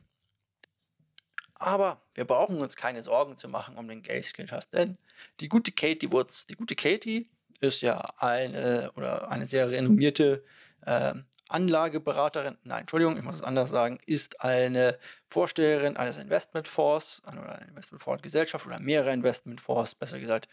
Aber 1.54 2.02
wir 2.14 2.24
brauchen 2.24 2.58
uns 2.58 2.74
keine 2.74 3.04
Sorgen 3.04 3.36
zu 3.36 3.48
machen 3.48 3.76
um 3.76 3.86
den 3.86 4.02
Grayscale 4.02 4.48
Trust, 4.48 4.74
denn 4.74 4.98
die 5.38 5.48
gute 5.48 5.70
Katie 5.70 6.10
Woods, 6.10 6.46
die 6.46 6.56
gute 6.56 6.74
Katie 6.74 7.30
ist 7.60 7.80
ja 7.80 8.00
eine 8.18 8.90
oder 8.96 9.30
eine 9.30 9.46
sehr 9.46 9.70
renommierte 9.70 10.44
äh, 10.82 11.14
Anlageberaterin, 11.48 12.58
nein, 12.64 12.80
Entschuldigung, 12.80 13.16
ich 13.16 13.22
muss 13.22 13.36
es 13.36 13.42
anders 13.42 13.70
sagen, 13.70 13.98
ist 14.06 14.40
eine 14.40 14.98
Vorsteherin 15.28 15.96
eines 15.96 16.18
Investmentfonds 16.18 17.22
oder 17.24 17.58
einer 17.58 17.68
Investmentfonds-Gesellschaft 17.68 18.66
oder 18.66 18.80
mehrerer 18.80 19.12
Investmentfonds, 19.12 19.94
besser 19.94 20.18
gesagt, 20.18 20.48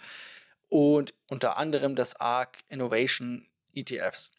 und 0.69 1.13
unter 1.29 1.57
anderem 1.57 1.95
des 1.95 2.15
ARC 2.15 2.63
Innovation 2.69 3.47
ETFs. 3.73 4.31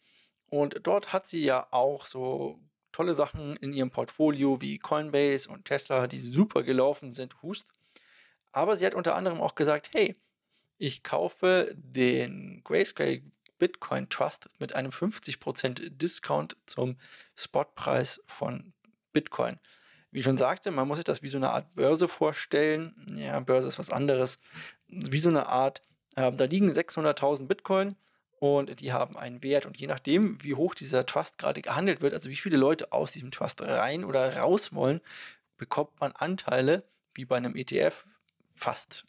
Und 0.47 0.79
dort 0.83 1.11
hat 1.11 1.25
sie 1.25 1.43
ja 1.43 1.67
auch 1.71 2.05
so 2.05 2.59
tolle 2.91 3.15
Sachen 3.15 3.57
in 3.57 3.73
ihrem 3.73 3.91
Portfolio 3.91 4.61
wie 4.61 4.79
Coinbase 4.79 5.49
und 5.49 5.65
Tesla, 5.65 6.07
die 6.07 6.19
super 6.19 6.63
gelaufen 6.63 7.11
sind, 7.11 7.41
Hust. 7.41 7.73
Aber 8.53 8.77
sie 8.77 8.85
hat 8.85 8.95
unter 8.95 9.15
anderem 9.15 9.41
auch 9.41 9.55
gesagt, 9.55 9.89
hey, 9.93 10.15
ich 10.77 11.03
kaufe 11.03 11.73
den 11.75 12.61
Grayscale 12.63 13.21
Bitcoin 13.57 14.09
Trust 14.09 14.49
mit 14.59 14.73
einem 14.73 14.91
50% 14.91 15.89
Discount 15.89 16.57
zum 16.65 16.97
Spotpreis 17.35 18.21
von 18.25 18.73
Bitcoin. 19.13 19.59
Wie 20.11 20.19
ich 20.19 20.25
schon 20.25 20.37
sagte, 20.37 20.71
man 20.71 20.87
muss 20.87 20.97
sich 20.97 21.05
das 21.05 21.23
wie 21.23 21.29
so 21.29 21.37
eine 21.37 21.51
Art 21.51 21.75
Börse 21.75 22.07
vorstellen. 22.07 22.95
Ja, 23.15 23.39
Börse 23.39 23.67
ist 23.67 23.79
was 23.79 23.89
anderes. 23.89 24.39
Wie 24.87 25.19
so 25.19 25.29
eine 25.29 25.47
Art, 25.47 25.81
äh, 26.15 26.31
da 26.31 26.45
liegen 26.45 26.71
600.000 26.71 27.47
Bitcoin 27.47 27.95
und 28.39 28.79
die 28.79 28.93
haben 28.93 29.17
einen 29.17 29.43
Wert. 29.43 29.65
Und 29.65 29.77
je 29.77 29.87
nachdem, 29.87 30.41
wie 30.43 30.53
hoch 30.53 30.75
dieser 30.75 31.05
Trust 31.05 31.37
gerade 31.37 31.61
gehandelt 31.61 32.01
wird, 32.01 32.13
also 32.13 32.29
wie 32.29 32.35
viele 32.35 32.57
Leute 32.57 32.91
aus 32.91 33.11
diesem 33.11 33.31
Trust 33.31 33.61
rein 33.61 34.03
oder 34.03 34.37
raus 34.37 34.73
wollen, 34.73 35.01
bekommt 35.57 35.99
man 35.99 36.11
Anteile, 36.13 36.83
wie 37.13 37.25
bei 37.25 37.37
einem 37.37 37.55
ETF, 37.55 38.05
fast, 38.55 39.05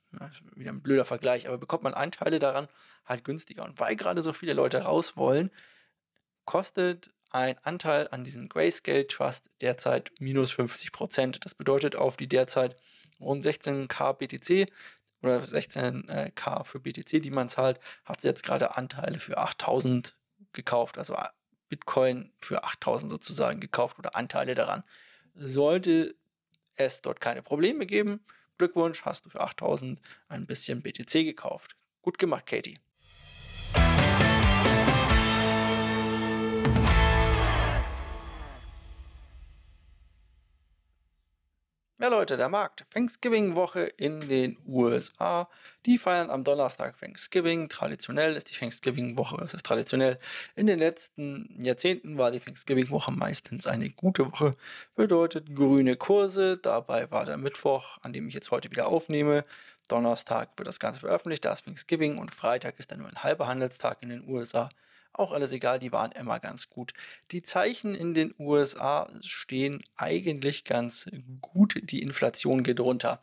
wieder 0.54 0.72
ein 0.72 0.82
blöder 0.82 1.04
Vergleich, 1.04 1.46
aber 1.46 1.56
bekommt 1.56 1.84
man 1.84 1.94
Anteile 1.94 2.38
daran 2.38 2.68
halt 3.04 3.24
günstiger. 3.24 3.64
Und 3.64 3.78
weil 3.78 3.96
gerade 3.96 4.22
so 4.22 4.32
viele 4.32 4.52
Leute 4.52 4.78
raus 4.78 5.16
wollen, 5.16 5.50
kostet 6.44 7.10
ein 7.30 7.58
Anteil 7.64 8.08
an 8.10 8.24
diesem 8.24 8.48
Grayscale 8.48 9.06
Trust 9.06 9.50
derzeit 9.60 10.12
minus 10.18 10.50
50 10.52 10.92
Prozent. 10.92 11.44
Das 11.44 11.54
bedeutet 11.54 11.96
auf 11.96 12.16
die 12.16 12.28
derzeit 12.28 12.76
rund 13.20 13.44
16k 13.44 14.12
BTC 14.14 14.70
oder 15.22 15.38
16k 15.38 16.64
für 16.64 16.80
BTC, 16.80 17.22
die 17.22 17.30
man 17.30 17.48
zahlt, 17.48 17.80
hat 18.04 18.20
sie 18.20 18.28
jetzt 18.28 18.42
gerade 18.42 18.76
Anteile 18.76 19.18
für 19.18 19.38
8000 19.38 20.16
gekauft, 20.52 20.98
also 20.98 21.16
Bitcoin 21.68 22.32
für 22.38 22.64
8000 22.64 23.10
sozusagen 23.10 23.60
gekauft 23.60 23.98
oder 23.98 24.14
Anteile 24.14 24.54
daran. 24.54 24.84
Sollte 25.34 26.14
es 26.74 27.02
dort 27.02 27.20
keine 27.20 27.42
Probleme 27.42 27.86
geben, 27.86 28.24
Glückwunsch, 28.58 29.02
hast 29.02 29.26
du 29.26 29.30
für 29.30 29.40
8000 29.40 30.00
ein 30.28 30.46
bisschen 30.46 30.82
BTC 30.82 31.24
gekauft. 31.24 31.76
Gut 32.02 32.18
gemacht, 32.18 32.46
Katie. 32.46 32.78
Ja 41.98 42.08
Leute, 42.08 42.36
der 42.36 42.50
Markt. 42.50 42.84
Thanksgiving-Woche 42.90 43.84
in 43.96 44.20
den 44.28 44.58
USA. 44.66 45.48
Die 45.86 45.96
feiern 45.96 46.28
am 46.28 46.44
Donnerstag 46.44 47.00
Thanksgiving. 47.00 47.70
Traditionell 47.70 48.36
ist 48.36 48.50
die 48.50 48.54
Thanksgiving-Woche, 48.54 49.38
das 49.38 49.54
ist 49.54 49.64
traditionell. 49.64 50.18
In 50.56 50.66
den 50.66 50.78
letzten 50.78 51.58
Jahrzehnten 51.58 52.18
war 52.18 52.30
die 52.30 52.40
Thanksgiving-Woche 52.40 53.12
meistens 53.12 53.66
eine 53.66 53.88
gute 53.88 54.30
Woche. 54.30 54.50
Bedeutet 54.94 55.56
grüne 55.56 55.96
Kurse. 55.96 56.58
Dabei 56.58 57.10
war 57.10 57.24
der 57.24 57.38
Mittwoch, 57.38 57.96
an 58.02 58.12
dem 58.12 58.28
ich 58.28 58.34
jetzt 58.34 58.50
heute 58.50 58.70
wieder 58.70 58.88
aufnehme. 58.88 59.46
Donnerstag 59.88 60.50
wird 60.58 60.68
das 60.68 60.80
Ganze 60.80 61.00
veröffentlicht, 61.00 61.46
da 61.46 61.54
ist 61.54 61.64
Thanksgiving 61.64 62.18
und 62.18 62.34
Freitag 62.34 62.78
ist 62.78 62.90
dann 62.90 62.98
nur 62.98 63.08
ein 63.08 63.22
halber 63.22 63.46
Handelstag 63.46 64.02
in 64.02 64.10
den 64.10 64.28
USA. 64.28 64.68
Auch 65.16 65.32
alles 65.32 65.50
egal, 65.52 65.78
die 65.78 65.92
waren 65.92 66.12
immer 66.12 66.40
ganz 66.40 66.68
gut. 66.68 66.92
Die 67.30 67.40
Zeichen 67.40 67.94
in 67.94 68.12
den 68.12 68.34
USA 68.38 69.08
stehen 69.22 69.82
eigentlich 69.96 70.64
ganz 70.64 71.08
gut. 71.40 71.80
Die 71.90 72.02
Inflation 72.02 72.62
geht 72.62 72.80
runter. 72.80 73.22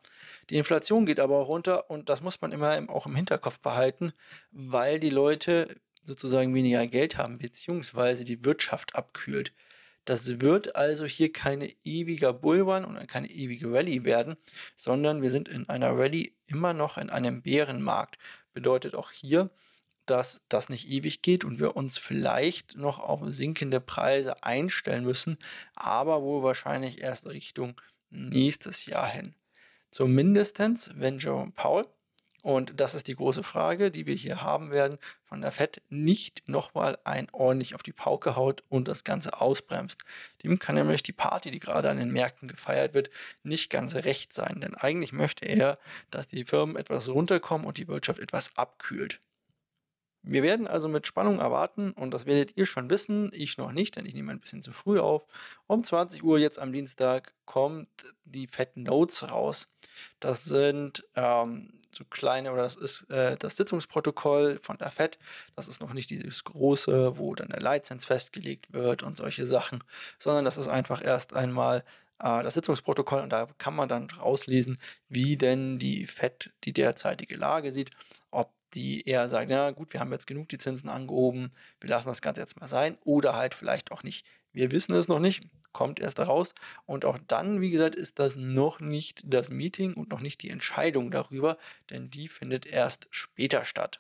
Die 0.49 0.55
Inflation 0.55 1.05
geht 1.05 1.19
aber 1.19 1.37
auch 1.37 1.49
runter 1.49 1.91
und 1.91 2.09
das 2.09 2.21
muss 2.21 2.41
man 2.41 2.51
immer 2.51 2.89
auch 2.89 3.05
im 3.05 3.15
Hinterkopf 3.15 3.59
behalten, 3.59 4.11
weil 4.51 4.99
die 4.99 5.11
Leute 5.11 5.75
sozusagen 6.03 6.55
weniger 6.55 6.87
Geld 6.87 7.17
haben, 7.17 7.37
beziehungsweise 7.37 8.25
die 8.25 8.43
Wirtschaft 8.43 8.95
abkühlt. 8.95 9.53
Das 10.05 10.41
wird 10.41 10.75
also 10.75 11.05
hier 11.05 11.31
keine 11.31 11.71
ewiger 11.83 12.33
Bullrun 12.33 12.85
und 12.85 13.07
keine 13.07 13.29
ewige 13.29 13.71
Rallye 13.71 14.03
werden, 14.03 14.35
sondern 14.75 15.21
wir 15.21 15.29
sind 15.29 15.47
in 15.47 15.69
einer 15.69 15.95
Rallye 15.95 16.33
immer 16.47 16.73
noch 16.73 16.97
in 16.97 17.11
einem 17.11 17.43
Bärenmarkt. 17.43 18.17
Bedeutet 18.51 18.95
auch 18.95 19.11
hier, 19.11 19.51
dass 20.05 20.41
das 20.49 20.69
nicht 20.69 20.87
ewig 20.89 21.21
geht 21.21 21.43
und 21.45 21.59
wir 21.59 21.75
uns 21.75 21.97
vielleicht 21.97 22.75
noch 22.77 22.99
auf 22.99 23.21
sinkende 23.27 23.79
Preise 23.79 24.43
einstellen 24.43 25.03
müssen, 25.05 25.37
aber 25.75 26.21
wohl 26.21 26.43
wahrscheinlich 26.43 27.01
erst 27.01 27.29
Richtung 27.29 27.79
nächstes 28.09 28.85
Jahr 28.85 29.07
hin. 29.07 29.35
Zumindest, 29.89 30.59
wenn 30.95 31.19
Jerome 31.19 31.51
Powell 31.51 31.85
Und 32.41 32.79
das 32.81 32.93
ist 32.93 33.07
die 33.07 33.15
große 33.15 33.43
Frage, 33.43 33.89
die 33.89 34.05
wir 34.05 34.15
hier 34.15 34.41
haben 34.41 34.71
werden, 34.71 34.97
von 35.23 35.39
der 35.41 35.51
Fed 35.51 35.81
nicht 35.89 36.43
nochmal 36.49 36.97
ein 37.05 37.29
ordentlich 37.31 37.73
auf 37.73 37.83
die 37.83 37.93
Pauke 37.93 38.35
haut 38.35 38.63
und 38.69 38.87
das 38.89 39.05
Ganze 39.05 39.39
ausbremst. 39.39 40.03
Dem 40.43 40.59
kann 40.59 40.75
nämlich 40.75 41.03
die 41.03 41.13
Party, 41.13 41.51
die 41.51 41.59
gerade 41.59 41.89
an 41.89 41.97
den 41.97 42.11
Märkten 42.11 42.49
gefeiert 42.49 42.93
wird, 42.93 43.09
nicht 43.43 43.69
ganz 43.69 43.95
recht 43.95 44.33
sein. 44.33 44.59
Denn 44.59 44.75
eigentlich 44.75 45.13
möchte 45.13 45.45
er, 45.45 45.79
dass 46.11 46.27
die 46.27 46.43
Firmen 46.43 46.75
etwas 46.75 47.07
runterkommen 47.07 47.65
und 47.65 47.77
die 47.77 47.87
Wirtschaft 47.87 48.19
etwas 48.19 48.57
abkühlt. 48.57 49.21
Wir 50.25 50.41
werden 50.41 50.67
also 50.67 50.87
mit 50.87 51.05
Spannung 51.05 51.39
erwarten, 51.39 51.91
und 51.91 52.13
das 52.13 52.25
werdet 52.25 52.55
ihr 52.55 52.65
schon 52.65 52.89
wissen, 52.89 53.29
ich 53.33 53.57
noch 53.57 53.73
nicht, 53.73 53.97
denn 53.97 54.05
ich 54.05 54.13
nehme 54.13 54.31
ein 54.31 54.39
bisschen 54.39 54.61
zu 54.61 54.71
früh 54.71 54.99
auf. 54.99 55.25
Um 55.67 55.83
20 55.83 56.23
Uhr 56.23 56.39
jetzt 56.39 56.59
am 56.59 56.71
Dienstag 56.71 57.33
kommt 57.45 57.89
die 58.23 58.47
Fed 58.47 58.77
Notes 58.77 59.29
raus. 59.31 59.69
Das 60.21 60.45
sind 60.45 61.05
ähm, 61.15 61.73
so 61.91 62.05
kleine, 62.05 62.53
oder 62.53 62.63
das 62.63 62.77
ist 62.77 63.09
äh, 63.09 63.35
das 63.37 63.57
Sitzungsprotokoll 63.57 64.59
von 64.63 64.77
der 64.77 64.91
Fed. 64.91 65.19
Das 65.57 65.67
ist 65.67 65.81
noch 65.81 65.93
nicht 65.93 66.09
dieses 66.09 66.45
große, 66.45 67.17
wo 67.17 67.35
dann 67.35 67.49
der 67.49 67.61
Leitzins 67.61 68.05
festgelegt 68.05 68.71
wird 68.71 69.03
und 69.03 69.17
solche 69.17 69.45
Sachen, 69.45 69.83
sondern 70.17 70.45
das 70.45 70.57
ist 70.57 70.69
einfach 70.69 71.03
erst 71.03 71.33
einmal 71.33 71.83
äh, 72.19 72.43
das 72.43 72.53
Sitzungsprotokoll 72.53 73.21
und 73.21 73.33
da 73.33 73.47
kann 73.57 73.75
man 73.75 73.89
dann 73.89 74.09
rauslesen, 74.09 74.77
wie 75.09 75.35
denn 75.35 75.79
die 75.79 76.07
Fed 76.07 76.51
die 76.63 76.73
derzeitige 76.73 77.35
Lage 77.35 77.71
sieht 77.71 77.91
die 78.73 79.07
eher 79.07 79.29
sagen, 79.29 79.51
ja 79.51 79.71
gut, 79.71 79.93
wir 79.93 79.99
haben 79.99 80.11
jetzt 80.11 80.27
genug 80.27 80.49
die 80.49 80.57
Zinsen 80.57 80.89
angehoben, 80.89 81.51
wir 81.79 81.89
lassen 81.89 82.07
das 82.07 82.21
Ganze 82.21 82.41
jetzt 82.41 82.59
mal 82.59 82.67
sein 82.67 82.97
oder 83.03 83.35
halt 83.35 83.53
vielleicht 83.53 83.91
auch 83.91 84.03
nicht. 84.03 84.25
Wir 84.51 84.71
wissen 84.71 84.93
es 84.93 85.07
noch 85.07 85.19
nicht, 85.19 85.43
kommt 85.71 85.99
erst 85.99 86.19
raus 86.19 86.53
und 86.85 87.05
auch 87.05 87.17
dann, 87.27 87.61
wie 87.61 87.71
gesagt, 87.71 87.95
ist 87.95 88.19
das 88.19 88.35
noch 88.35 88.79
nicht 88.79 89.23
das 89.25 89.49
Meeting 89.49 89.93
und 89.93 90.11
noch 90.11 90.21
nicht 90.21 90.41
die 90.43 90.49
Entscheidung 90.49 91.11
darüber, 91.11 91.57
denn 91.89 92.09
die 92.09 92.27
findet 92.27 92.65
erst 92.65 93.07
später 93.11 93.65
statt. 93.65 93.99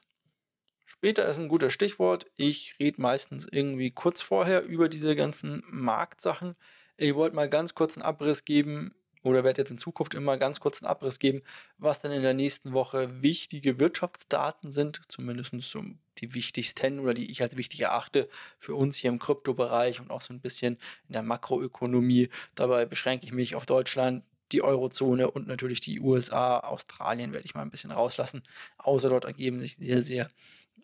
Später 0.85 1.25
ist 1.25 1.39
ein 1.39 1.49
gutes 1.49 1.73
Stichwort. 1.73 2.27
Ich 2.37 2.75
rede 2.79 3.01
meistens 3.01 3.47
irgendwie 3.51 3.91
kurz 3.91 4.21
vorher 4.21 4.63
über 4.63 4.89
diese 4.89 5.15
ganzen 5.15 5.63
Marktsachen. 5.67 6.53
Ich 6.97 7.15
wollte 7.15 7.35
mal 7.35 7.49
ganz 7.49 7.73
kurz 7.73 7.97
einen 7.97 8.05
Abriss 8.05 8.45
geben, 8.45 8.93
oder 9.23 9.43
werde 9.43 9.61
jetzt 9.61 9.71
in 9.71 9.77
Zukunft 9.77 10.13
immer 10.13 10.37
ganz 10.37 10.59
kurz 10.59 10.81
einen 10.81 10.89
Abriss 10.89 11.19
geben, 11.19 11.41
was 11.77 11.99
denn 11.99 12.11
in 12.11 12.21
der 12.21 12.33
nächsten 12.33 12.73
Woche 12.73 13.23
wichtige 13.23 13.79
Wirtschaftsdaten 13.79 14.71
sind, 14.71 15.01
zumindest 15.07 15.53
so 15.59 15.83
die 16.19 16.33
wichtigsten 16.35 16.99
oder 16.99 17.13
die 17.13 17.31
ich 17.31 17.41
als 17.41 17.57
wichtig 17.57 17.81
erachte 17.81 18.29
für 18.59 18.75
uns 18.75 18.97
hier 18.97 19.09
im 19.09 19.19
Kryptobereich 19.19 19.99
und 19.99 20.11
auch 20.11 20.21
so 20.21 20.33
ein 20.33 20.41
bisschen 20.41 20.77
in 21.07 21.13
der 21.13 21.23
Makroökonomie. 21.23 22.29
Dabei 22.55 22.85
beschränke 22.85 23.25
ich 23.25 23.31
mich 23.31 23.55
auf 23.55 23.65
Deutschland, 23.65 24.23
die 24.51 24.61
Eurozone 24.61 25.31
und 25.31 25.47
natürlich 25.47 25.79
die 25.79 25.99
USA, 25.99 26.59
Australien 26.59 27.33
werde 27.33 27.45
ich 27.45 27.55
mal 27.55 27.63
ein 27.63 27.71
bisschen 27.71 27.91
rauslassen. 27.91 28.43
Außer 28.77 29.09
dort 29.09 29.25
ergeben 29.25 29.59
sich 29.59 29.77
sehr, 29.77 30.03
sehr 30.03 30.29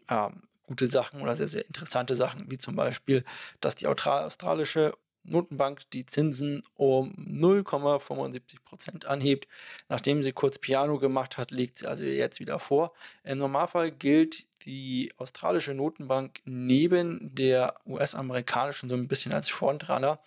ähm, 0.09 0.43
gute 0.63 0.87
Sachen 0.87 1.21
oder 1.21 1.35
sehr, 1.35 1.47
sehr 1.47 1.65
interessante 1.65 2.15
Sachen, 2.15 2.49
wie 2.49 2.57
zum 2.57 2.75
Beispiel, 2.75 3.23
dass 3.61 3.75
die 3.75 3.87
australische 3.87 4.93
Notenbank 5.23 5.89
die 5.91 6.05
Zinsen 6.05 6.63
um 6.75 7.13
0,75 7.13 8.63
Prozent 8.63 9.05
anhebt. 9.05 9.47
Nachdem 9.87 10.23
sie 10.23 10.31
kurz 10.31 10.57
Piano 10.57 10.99
gemacht 10.99 11.37
hat, 11.37 11.51
legt 11.51 11.79
sie 11.79 11.87
also 11.87 12.03
jetzt 12.03 12.39
wieder 12.39 12.59
vor. 12.59 12.93
Im 13.23 13.39
Normalfall 13.39 13.91
gilt 13.91 14.45
die 14.65 15.11
australische 15.17 15.73
Notenbank 15.73 16.41
neben 16.45 17.33
der 17.33 17.75
US-amerikanischen 17.85 18.89
so 18.89 18.95
ein 18.95 19.07
bisschen 19.07 19.31
als 19.31 19.49
Frontrunner, 19.49 20.19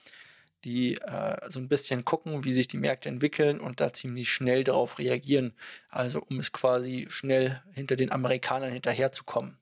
die 0.64 0.96
äh, 0.96 1.50
so 1.50 1.58
ein 1.58 1.68
bisschen 1.68 2.04
gucken, 2.04 2.44
wie 2.44 2.52
sich 2.52 2.68
die 2.68 2.76
Märkte 2.76 3.08
entwickeln 3.08 3.60
und 3.60 3.80
da 3.80 3.92
ziemlich 3.92 4.32
schnell 4.32 4.64
darauf 4.64 4.98
reagieren. 4.98 5.54
Also 5.88 6.22
um 6.30 6.38
es 6.38 6.52
quasi 6.52 7.06
schnell 7.10 7.62
hinter 7.72 7.96
den 7.96 8.12
Amerikanern 8.12 8.72
hinterherzukommen. 8.72 9.58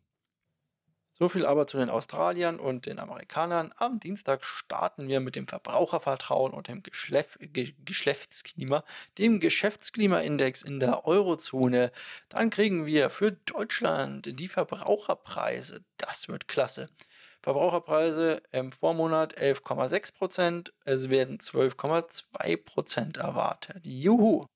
So 1.20 1.28
viel 1.28 1.44
aber 1.44 1.66
zu 1.66 1.76
den 1.76 1.90
Australiern 1.90 2.58
und 2.58 2.86
den 2.86 2.98
Amerikanern. 2.98 3.74
Am 3.76 4.00
Dienstag 4.00 4.42
starten 4.42 5.06
wir 5.06 5.20
mit 5.20 5.36
dem 5.36 5.46
Verbrauchervertrauen 5.46 6.54
und 6.54 6.68
dem 6.68 6.82
Geschlef 6.82 7.36
Ge 7.38 7.74
Geschäftsklima, 7.84 8.84
dem 9.18 9.38
Geschäftsklimaindex 9.38 10.62
in 10.62 10.80
der 10.80 11.06
Eurozone. 11.06 11.92
Dann 12.30 12.48
kriegen 12.48 12.86
wir 12.86 13.10
für 13.10 13.32
Deutschland 13.32 14.40
die 14.40 14.48
Verbraucherpreise. 14.48 15.84
Das 15.98 16.28
wird 16.28 16.48
klasse. 16.48 16.86
Verbraucherpreise 17.42 18.40
im 18.50 18.72
Vormonat 18.72 19.36
11,6%, 19.36 20.72
es 20.86 21.10
werden 21.10 21.36
12,2% 21.36 23.18
erwartet. 23.18 23.84
Juhu! 23.84 24.46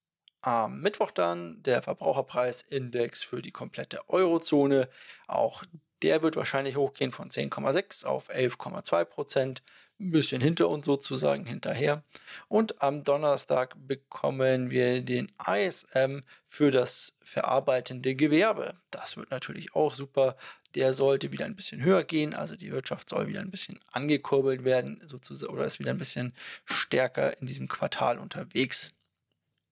Am 0.41 0.83
Mittwoch 0.83 1.11
dann 1.11 1.63
der 1.63 1.81
Verbraucherpreisindex 1.81 3.23
für 3.23 3.41
die 3.41 3.51
komplette 3.51 4.07
Eurozone. 4.11 4.91
Auch 5.27 5.63
der 6.03 6.23
wird 6.23 6.37
wahrscheinlich 6.37 6.77
hochgehen 6.77 7.13
von 7.13 7.31
10,6 7.31 8.05
auf 8.05 8.31
11,2 8.31 9.05
Prozent. 9.05 9.63
Ein 10.01 10.11
bisschen 10.11 10.41
hinter 10.41 10.69
uns 10.69 10.87
sozusagen 10.87 11.47
hinterher. 11.47 12.03
Und 12.49 12.83
am 12.83 13.05
Donnerstag 13.05 13.77
bekommen 13.87 14.71
wir 14.71 15.03
den 15.03 15.31
ISM 15.47 16.21
für 16.49 16.73
das 16.73 17.15
verarbeitende 17.23 18.17
Gewerbe. 18.17 18.75
Das 18.91 19.17
wird 19.17 19.31
natürlich 19.31 19.75
auch 19.75 19.93
super. 19.93 20.37
Der 20.75 20.93
sollte 20.93 21.31
wieder 21.31 21.45
ein 21.45 21.55
bisschen 21.55 21.81
höher 21.81 22.03
gehen. 22.03 22.35
Also 22.35 22.57
die 22.57 22.73
Wirtschaft 22.73 23.09
soll 23.09 23.29
wieder 23.29 23.41
ein 23.41 23.53
bisschen 23.53 23.79
angekurbelt 23.93 24.65
werden, 24.65 25.01
sozusagen, 25.07 25.53
oder 25.53 25.65
ist 25.65 25.79
wieder 25.79 25.93
ein 25.93 25.99
bisschen 25.99 26.35
stärker 26.65 27.39
in 27.39 27.47
diesem 27.47 27.69
Quartal 27.69 28.19
unterwegs. 28.19 28.93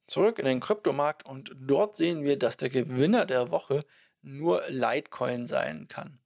Zurück 0.06 0.38
in 0.38 0.44
den 0.44 0.60
Kryptomarkt 0.60 1.26
und 1.26 1.52
dort 1.58 1.96
sehen 1.96 2.22
wir, 2.22 2.38
dass 2.38 2.56
der 2.56 2.68
Gewinner 2.68 3.26
der 3.26 3.50
Woche 3.50 3.80
nur 4.22 4.62
Litecoin 4.68 5.46
sein 5.46 5.88
kann. 5.88 6.18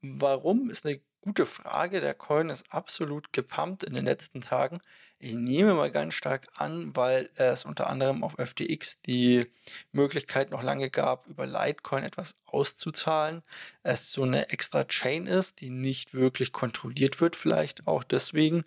Warum 0.00 0.70
ist 0.70 0.86
eine 0.86 1.00
gute 1.28 1.46
Frage. 1.46 2.00
Der 2.00 2.14
Coin 2.14 2.48
ist 2.48 2.64
absolut 2.72 3.32
gepumpt 3.32 3.84
in 3.84 3.94
den 3.94 4.04
letzten 4.04 4.40
Tagen. 4.40 4.78
Ich 5.18 5.34
nehme 5.34 5.74
mal 5.74 5.90
ganz 5.90 6.14
stark 6.14 6.46
an, 6.56 6.96
weil 6.96 7.28
es 7.34 7.64
unter 7.64 7.90
anderem 7.90 8.24
auf 8.24 8.36
FTX 8.38 9.02
die 9.02 9.46
Möglichkeit 9.92 10.50
noch 10.50 10.62
lange 10.62 10.90
gab, 10.90 11.26
über 11.26 11.46
Litecoin 11.46 12.04
etwas 12.04 12.36
auszuzahlen. 12.46 13.42
Es 13.82 14.10
so 14.12 14.22
eine 14.22 14.50
extra 14.50 14.84
Chain 14.84 15.26
ist, 15.26 15.60
die 15.60 15.70
nicht 15.70 16.14
wirklich 16.14 16.52
kontrolliert 16.52 17.20
wird, 17.20 17.36
vielleicht 17.36 17.86
auch 17.86 18.04
deswegen. 18.04 18.64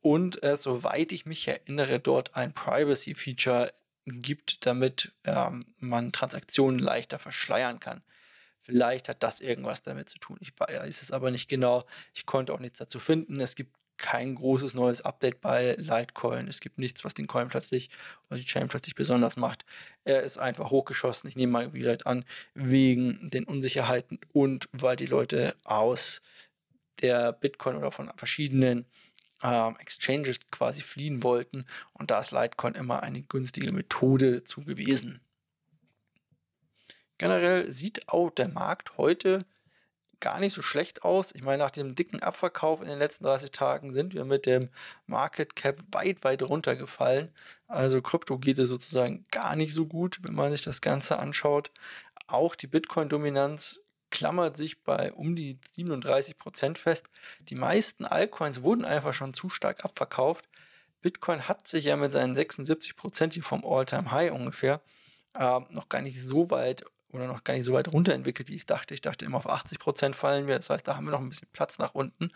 Und 0.00 0.42
es, 0.42 0.62
soweit 0.62 1.12
ich 1.12 1.24
mich 1.24 1.48
erinnere, 1.48 2.00
dort 2.00 2.36
ein 2.36 2.52
Privacy-Feature 2.52 3.72
gibt, 4.06 4.66
damit 4.66 5.12
ähm, 5.24 5.64
man 5.78 6.12
Transaktionen 6.12 6.78
leichter 6.78 7.18
verschleiern 7.18 7.80
kann. 7.80 8.02
Vielleicht 8.62 9.08
hat 9.08 9.22
das 9.22 9.40
irgendwas 9.40 9.82
damit 9.82 10.08
zu 10.08 10.18
tun. 10.18 10.38
Ich 10.40 10.52
weiß 10.58 11.02
es 11.02 11.10
aber 11.10 11.30
nicht 11.30 11.48
genau. 11.48 11.84
Ich 12.14 12.24
konnte 12.24 12.52
auch 12.52 12.60
nichts 12.60 12.78
dazu 12.78 12.98
finden. 12.98 13.40
Es 13.40 13.56
gibt 13.56 13.74
kein 13.96 14.34
großes 14.34 14.74
neues 14.74 15.02
Update 15.02 15.40
bei 15.40 15.74
Litecoin. 15.76 16.48
Es 16.48 16.60
gibt 16.60 16.78
nichts, 16.78 17.04
was 17.04 17.14
den 17.14 17.26
Coin 17.26 17.48
plötzlich 17.48 17.90
oder 18.28 18.38
die 18.38 18.44
Chain 18.44 18.68
plötzlich 18.68 18.94
besonders 18.94 19.36
macht. 19.36 19.64
Er 20.04 20.22
ist 20.22 20.38
einfach 20.38 20.70
hochgeschossen. 20.70 21.28
Ich 21.28 21.36
nehme 21.36 21.52
mal 21.52 21.72
wieder 21.74 21.96
an, 22.04 22.24
wegen 22.54 23.30
den 23.30 23.44
Unsicherheiten 23.44 24.18
und 24.32 24.68
weil 24.72 24.96
die 24.96 25.06
Leute 25.06 25.54
aus 25.64 26.22
der 27.00 27.32
Bitcoin 27.32 27.76
oder 27.76 27.90
von 27.90 28.10
verschiedenen 28.16 28.86
ähm, 29.42 29.76
Exchanges 29.78 30.38
quasi 30.50 30.82
fliehen 30.82 31.22
wollten. 31.22 31.66
Und 31.92 32.10
da 32.10 32.20
ist 32.20 32.32
Litecoin 32.32 32.74
immer 32.74 33.02
eine 33.02 33.22
günstige 33.22 33.72
Methode 33.72 34.44
zu 34.44 34.64
gewesen. 34.64 35.20
Generell 37.18 37.70
sieht 37.70 38.08
auch 38.08 38.30
der 38.30 38.48
Markt 38.48 38.98
heute 38.98 39.38
gar 40.20 40.40
nicht 40.40 40.54
so 40.54 40.62
schlecht 40.62 41.04
aus. 41.04 41.34
Ich 41.34 41.42
meine, 41.42 41.62
nach 41.62 41.70
dem 41.70 41.94
dicken 41.94 42.22
Abverkauf 42.22 42.80
in 42.80 42.88
den 42.88 42.98
letzten 42.98 43.24
30 43.24 43.52
Tagen 43.52 43.92
sind 43.92 44.14
wir 44.14 44.24
mit 44.24 44.46
dem 44.46 44.70
Market 45.06 45.54
Cap 45.54 45.82
weit, 45.92 46.24
weit 46.24 46.42
runtergefallen. 46.42 47.30
Also 47.66 48.00
Krypto 48.00 48.38
geht 48.38 48.58
es 48.58 48.70
sozusagen 48.70 49.26
gar 49.30 49.54
nicht 49.54 49.74
so 49.74 49.86
gut, 49.86 50.18
wenn 50.22 50.34
man 50.34 50.50
sich 50.50 50.62
das 50.62 50.80
Ganze 50.80 51.18
anschaut. 51.18 51.70
Auch 52.26 52.54
die 52.54 52.66
Bitcoin-Dominanz 52.66 53.83
klammert 54.14 54.56
sich 54.56 54.82
bei 54.84 55.12
um 55.12 55.34
die 55.34 55.58
37% 55.76 56.78
fest. 56.78 57.10
Die 57.40 57.56
meisten 57.56 58.04
Altcoins 58.04 58.62
wurden 58.62 58.84
einfach 58.84 59.12
schon 59.12 59.34
zu 59.34 59.50
stark 59.50 59.84
abverkauft. 59.84 60.48
Bitcoin 61.02 61.48
hat 61.48 61.66
sich 61.66 61.86
ja 61.86 61.96
mit 61.96 62.12
seinen 62.12 62.34
76% 62.34 63.34
hier 63.34 63.42
vom 63.42 63.64
All-Time-High 63.66 64.30
ungefähr 64.30 64.80
äh, 65.34 65.60
noch 65.70 65.88
gar 65.88 66.00
nicht 66.00 66.22
so 66.22 66.48
weit 66.50 66.84
oder 67.08 67.26
noch 67.26 67.42
gar 67.42 67.54
nicht 67.54 67.64
so 67.64 67.72
weit 67.72 67.92
runterentwickelt, 67.92 68.48
wie 68.48 68.54
ich 68.54 68.66
dachte. 68.66 68.94
Ich 68.94 69.00
dachte 69.00 69.24
immer 69.24 69.38
auf 69.38 69.48
80 69.48 69.80
Prozent 69.80 70.16
fallen 70.16 70.46
wir. 70.46 70.54
Das 70.56 70.70
heißt, 70.70 70.86
da 70.86 70.96
haben 70.96 71.06
wir 71.06 71.10
noch 71.10 71.20
ein 71.20 71.28
bisschen 71.28 71.48
Platz 71.52 71.78
nach 71.78 71.94
unten. 71.94 72.30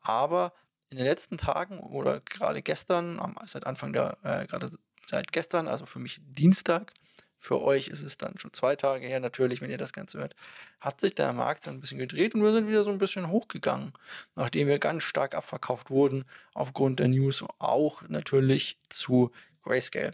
Aber 0.00 0.52
in 0.88 0.98
den 0.98 1.06
letzten 1.06 1.36
Tagen 1.36 1.80
oder 1.80 2.20
gerade 2.20 2.62
gestern, 2.62 3.20
seit 3.46 3.66
Anfang 3.66 3.92
der, 3.92 4.18
äh, 4.22 4.46
gerade 4.46 4.70
seit 5.04 5.32
gestern, 5.32 5.66
also 5.66 5.84
für 5.84 5.98
mich 5.98 6.20
Dienstag, 6.22 6.92
für 7.40 7.60
euch 7.62 7.88
ist 7.88 8.02
es 8.02 8.18
dann 8.18 8.38
schon 8.38 8.52
zwei 8.52 8.76
Tage 8.76 9.06
her, 9.06 9.20
natürlich, 9.20 9.60
wenn 9.60 9.70
ihr 9.70 9.78
das 9.78 9.92
Ganze 9.92 10.18
hört, 10.18 10.34
hat 10.80 11.00
sich 11.00 11.14
der 11.14 11.32
Markt 11.32 11.64
so 11.64 11.70
ein 11.70 11.80
bisschen 11.80 11.98
gedreht 11.98 12.34
und 12.34 12.42
wir 12.42 12.52
sind 12.52 12.68
wieder 12.68 12.84
so 12.84 12.90
ein 12.90 12.98
bisschen 12.98 13.30
hochgegangen, 13.30 13.92
nachdem 14.34 14.68
wir 14.68 14.78
ganz 14.78 15.04
stark 15.04 15.34
abverkauft 15.34 15.90
wurden, 15.90 16.24
aufgrund 16.54 17.00
der 17.00 17.08
News 17.08 17.44
auch 17.58 18.02
natürlich 18.08 18.78
zu 18.88 19.30
Grayscale. 19.62 20.12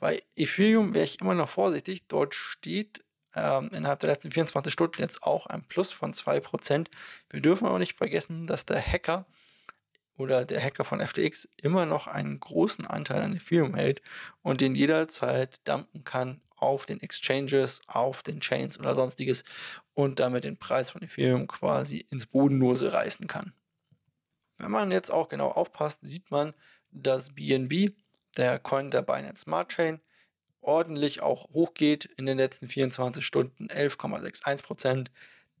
Bei 0.00 0.22
Ethereum 0.36 0.94
wäre 0.94 1.04
ich 1.04 1.20
immer 1.20 1.34
noch 1.34 1.48
vorsichtig. 1.48 2.06
Dort 2.08 2.34
steht 2.34 3.04
ähm, 3.34 3.70
innerhalb 3.72 4.00
der 4.00 4.10
letzten 4.10 4.30
24 4.30 4.72
Stunden 4.72 5.00
jetzt 5.00 5.22
auch 5.22 5.46
ein 5.46 5.64
Plus 5.64 5.92
von 5.92 6.12
2%. 6.12 6.88
Wir 7.30 7.40
dürfen 7.40 7.66
aber 7.66 7.78
nicht 7.78 7.96
vergessen, 7.96 8.46
dass 8.46 8.66
der 8.66 8.80
Hacker 8.80 9.26
oder 10.16 10.44
der 10.44 10.62
Hacker 10.62 10.84
von 10.84 11.04
FTX 11.04 11.48
immer 11.56 11.86
noch 11.86 12.06
einen 12.06 12.38
großen 12.38 12.86
Anteil 12.86 13.22
an 13.22 13.36
Ethereum 13.36 13.74
hält 13.74 14.02
und 14.42 14.60
den 14.60 14.74
jederzeit 14.74 15.66
dumpen 15.66 16.04
kann 16.04 16.40
auf 16.64 16.86
den 16.86 17.00
Exchanges, 17.00 17.80
auf 17.86 18.22
den 18.22 18.40
Chains 18.40 18.78
oder 18.78 18.94
sonstiges 18.94 19.44
und 19.94 20.18
damit 20.20 20.44
den 20.44 20.58
Preis 20.58 20.90
von 20.90 21.02
Ethereum 21.02 21.46
quasi 21.46 22.06
ins 22.10 22.26
Bodenlose 22.26 22.92
reißen 22.92 23.26
kann. 23.26 23.52
Wenn 24.58 24.70
man 24.70 24.90
jetzt 24.90 25.10
auch 25.10 25.28
genau 25.28 25.48
aufpasst, 25.48 26.00
sieht 26.02 26.30
man, 26.30 26.54
dass 26.90 27.34
BNB, 27.34 27.92
der 28.36 28.58
Coin 28.58 28.90
der 28.90 29.02
Binance 29.02 29.42
Smart 29.42 29.70
Chain, 29.70 30.00
ordentlich 30.60 31.22
auch 31.22 31.50
hochgeht 31.50 32.06
in 32.16 32.26
den 32.26 32.38
letzten 32.38 32.68
24 32.68 33.24
Stunden 33.24 33.66
11,61%. 33.68 35.08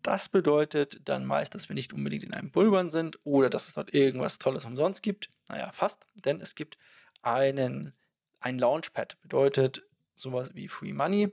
Das 0.02 0.28
bedeutet 0.28 1.00
dann 1.08 1.24
meist, 1.24 1.54
dass 1.54 1.68
wir 1.68 1.74
nicht 1.74 1.92
unbedingt 1.92 2.24
in 2.24 2.34
einem 2.34 2.50
Bullrun 2.50 2.90
sind 2.90 3.18
oder 3.24 3.50
dass 3.50 3.68
es 3.68 3.74
dort 3.74 3.94
irgendwas 3.94 4.38
Tolles 4.38 4.64
umsonst 4.64 5.02
gibt. 5.02 5.30
Naja, 5.48 5.70
fast, 5.72 6.06
denn 6.14 6.40
es 6.40 6.54
gibt 6.54 6.78
einen, 7.22 7.94
ein 8.40 8.58
Launchpad, 8.58 9.20
bedeutet 9.22 9.82
sowas 10.14 10.50
wie 10.54 10.68
Free 10.68 10.92
Money. 10.92 11.30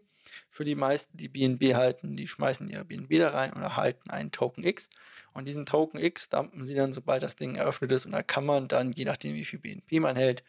Für 0.50 0.64
die 0.64 0.76
meisten, 0.76 1.18
die 1.18 1.30
BNB 1.30 1.74
halten, 1.74 2.16
die 2.16 2.28
schmeißen 2.28 2.68
ihre 2.68 2.86
BNB 2.86 3.18
da 3.18 3.30
rein 3.30 3.54
und 3.54 3.62
erhalten 3.62 4.10
einen 4.12 4.32
Token 4.32 4.64
X. 4.64 4.90
Und 5.34 5.48
diesen 5.48 5.66
Token 5.66 6.00
X 6.00 6.30
dumpen 6.30 6.64
sie 6.64 6.76
dann, 6.76 6.94
sobald 6.94 7.24
das 7.24 7.36
Ding 7.36 7.56
eröffnet 7.56 7.92
ist. 7.92 8.06
Und 8.06 8.12
da 8.12 8.22
kann 8.22 8.46
man 8.46 8.68
dann, 8.68 8.92
je 8.92 9.06
nachdem 9.06 9.34
wie 9.34 9.46
viel 9.46 9.60
BNB 9.60 10.00
man 10.00 10.16
hält, 10.16 10.44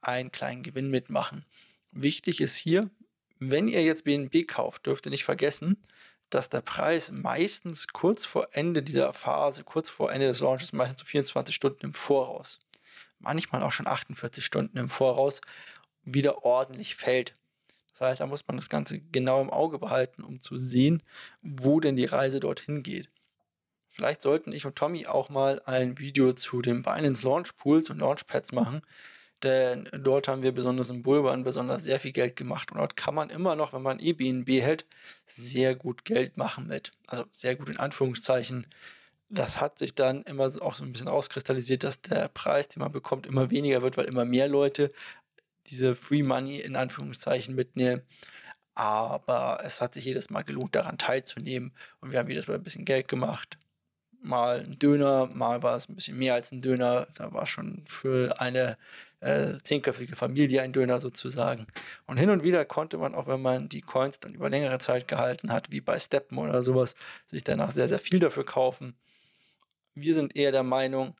einen 0.00 0.30
kleinen 0.30 0.62
Gewinn 0.62 0.90
mitmachen. 0.90 1.44
Wichtig 1.92 2.40
ist 2.40 2.56
hier, 2.56 2.90
wenn 3.38 3.68
ihr 3.68 3.82
jetzt 3.82 4.04
BNB 4.04 4.46
kauft, 4.46 4.86
dürft 4.86 5.06
ihr 5.06 5.10
nicht 5.10 5.24
vergessen, 5.24 5.82
dass 6.30 6.48
der 6.48 6.60
Preis 6.60 7.10
meistens 7.10 7.88
kurz 7.88 8.26
vor 8.26 8.48
Ende 8.52 8.82
dieser 8.82 9.12
Phase, 9.12 9.64
kurz 9.64 9.88
vor 9.88 10.12
Ende 10.12 10.26
des 10.26 10.40
Launches, 10.40 10.72
meistens 10.72 11.00
so 11.00 11.06
24 11.06 11.54
Stunden 11.54 11.86
im 11.86 11.94
Voraus, 11.94 12.58
manchmal 13.18 13.62
auch 13.62 13.72
schon 13.72 13.86
48 13.86 14.44
Stunden 14.44 14.76
im 14.76 14.90
Voraus, 14.90 15.40
wieder 16.04 16.44
ordentlich 16.44 16.96
fällt. 16.96 17.34
Das 17.98 18.08
heißt, 18.08 18.20
da 18.20 18.26
muss 18.26 18.46
man 18.46 18.56
das 18.56 18.68
Ganze 18.68 19.00
genau 19.00 19.40
im 19.40 19.50
Auge 19.50 19.78
behalten, 19.78 20.22
um 20.22 20.40
zu 20.40 20.56
sehen, 20.56 21.02
wo 21.42 21.80
denn 21.80 21.96
die 21.96 22.04
Reise 22.04 22.38
dorthin 22.38 22.84
geht. 22.84 23.10
Vielleicht 23.88 24.22
sollten 24.22 24.52
ich 24.52 24.66
und 24.66 24.76
Tommy 24.76 25.06
auch 25.06 25.30
mal 25.30 25.60
ein 25.64 25.98
Video 25.98 26.32
zu 26.32 26.62
den 26.62 26.82
Binance 26.82 27.26
Launch 27.26 27.56
Pools 27.56 27.90
und 27.90 27.98
Launchpads 27.98 28.52
machen, 28.52 28.82
denn 29.42 29.88
dort 29.92 30.28
haben 30.28 30.42
wir 30.42 30.52
besonders 30.52 30.90
im 30.90 31.02
Bullrun 31.02 31.42
besonders 31.42 31.82
sehr 31.82 31.98
viel 31.98 32.12
Geld 32.12 32.36
gemacht. 32.36 32.70
Und 32.70 32.78
dort 32.78 32.96
kann 32.96 33.14
man 33.14 33.30
immer 33.30 33.56
noch, 33.56 33.72
wenn 33.72 33.82
man 33.82 33.98
EBNB 33.98 34.48
hält, 34.62 34.86
sehr 35.26 35.74
gut 35.74 36.04
Geld 36.04 36.36
machen 36.36 36.68
mit. 36.68 36.92
Also 37.08 37.24
sehr 37.32 37.56
gut 37.56 37.68
in 37.68 37.78
Anführungszeichen. 37.78 38.68
Das 39.28 39.60
hat 39.60 39.78
sich 39.78 39.94
dann 39.94 40.22
immer 40.22 40.50
auch 40.62 40.74
so 40.74 40.84
ein 40.84 40.92
bisschen 40.92 41.08
auskristallisiert, 41.08 41.84
dass 41.84 42.00
der 42.00 42.28
Preis, 42.28 42.68
den 42.68 42.80
man 42.80 42.92
bekommt, 42.92 43.26
immer 43.26 43.50
weniger 43.50 43.82
wird, 43.82 43.96
weil 43.96 44.06
immer 44.06 44.24
mehr 44.24 44.48
Leute 44.48 44.92
diese 45.70 45.94
Free 45.94 46.22
Money 46.22 46.60
in 46.60 46.76
Anführungszeichen 46.76 47.54
mitnehmen. 47.54 48.02
Aber 48.74 49.60
es 49.64 49.80
hat 49.80 49.94
sich 49.94 50.04
jedes 50.04 50.30
Mal 50.30 50.42
gelohnt, 50.44 50.74
daran 50.74 50.98
teilzunehmen. 50.98 51.74
Und 52.00 52.12
wir 52.12 52.18
haben 52.20 52.28
jedes 52.28 52.48
Mal 52.48 52.54
ein 52.54 52.62
bisschen 52.62 52.84
Geld 52.84 53.08
gemacht 53.08 53.58
mal 54.20 54.60
ein 54.60 54.78
Döner, 54.78 55.28
mal 55.34 55.62
war 55.62 55.76
es 55.76 55.88
ein 55.88 55.94
bisschen 55.94 56.18
mehr 56.18 56.34
als 56.34 56.52
ein 56.52 56.60
Döner. 56.62 57.08
Da 57.14 57.32
war 57.32 57.46
schon 57.46 57.84
für 57.86 58.40
eine 58.40 58.76
äh, 59.20 59.58
zehnköpfige 59.62 60.16
Familie 60.16 60.62
ein 60.62 60.72
Döner 60.72 61.00
sozusagen. 61.00 61.66
Und 62.06 62.18
hin 62.18 62.30
und 62.30 62.42
wieder 62.42 62.64
konnte 62.64 62.98
man, 62.98 63.14
auch 63.14 63.26
wenn 63.26 63.42
man 63.42 63.68
die 63.68 63.80
Coins 63.80 64.20
dann 64.20 64.34
über 64.34 64.50
längere 64.50 64.78
Zeit 64.78 65.08
gehalten 65.08 65.52
hat, 65.52 65.70
wie 65.70 65.80
bei 65.80 65.98
Steppen 65.98 66.38
oder 66.38 66.62
sowas, 66.62 66.94
sich 67.26 67.44
danach 67.44 67.72
sehr, 67.72 67.88
sehr 67.88 67.98
viel 67.98 68.18
dafür 68.18 68.44
kaufen. 68.44 68.96
Wir 69.94 70.14
sind 70.14 70.36
eher 70.36 70.52
der 70.52 70.64
Meinung, 70.64 71.16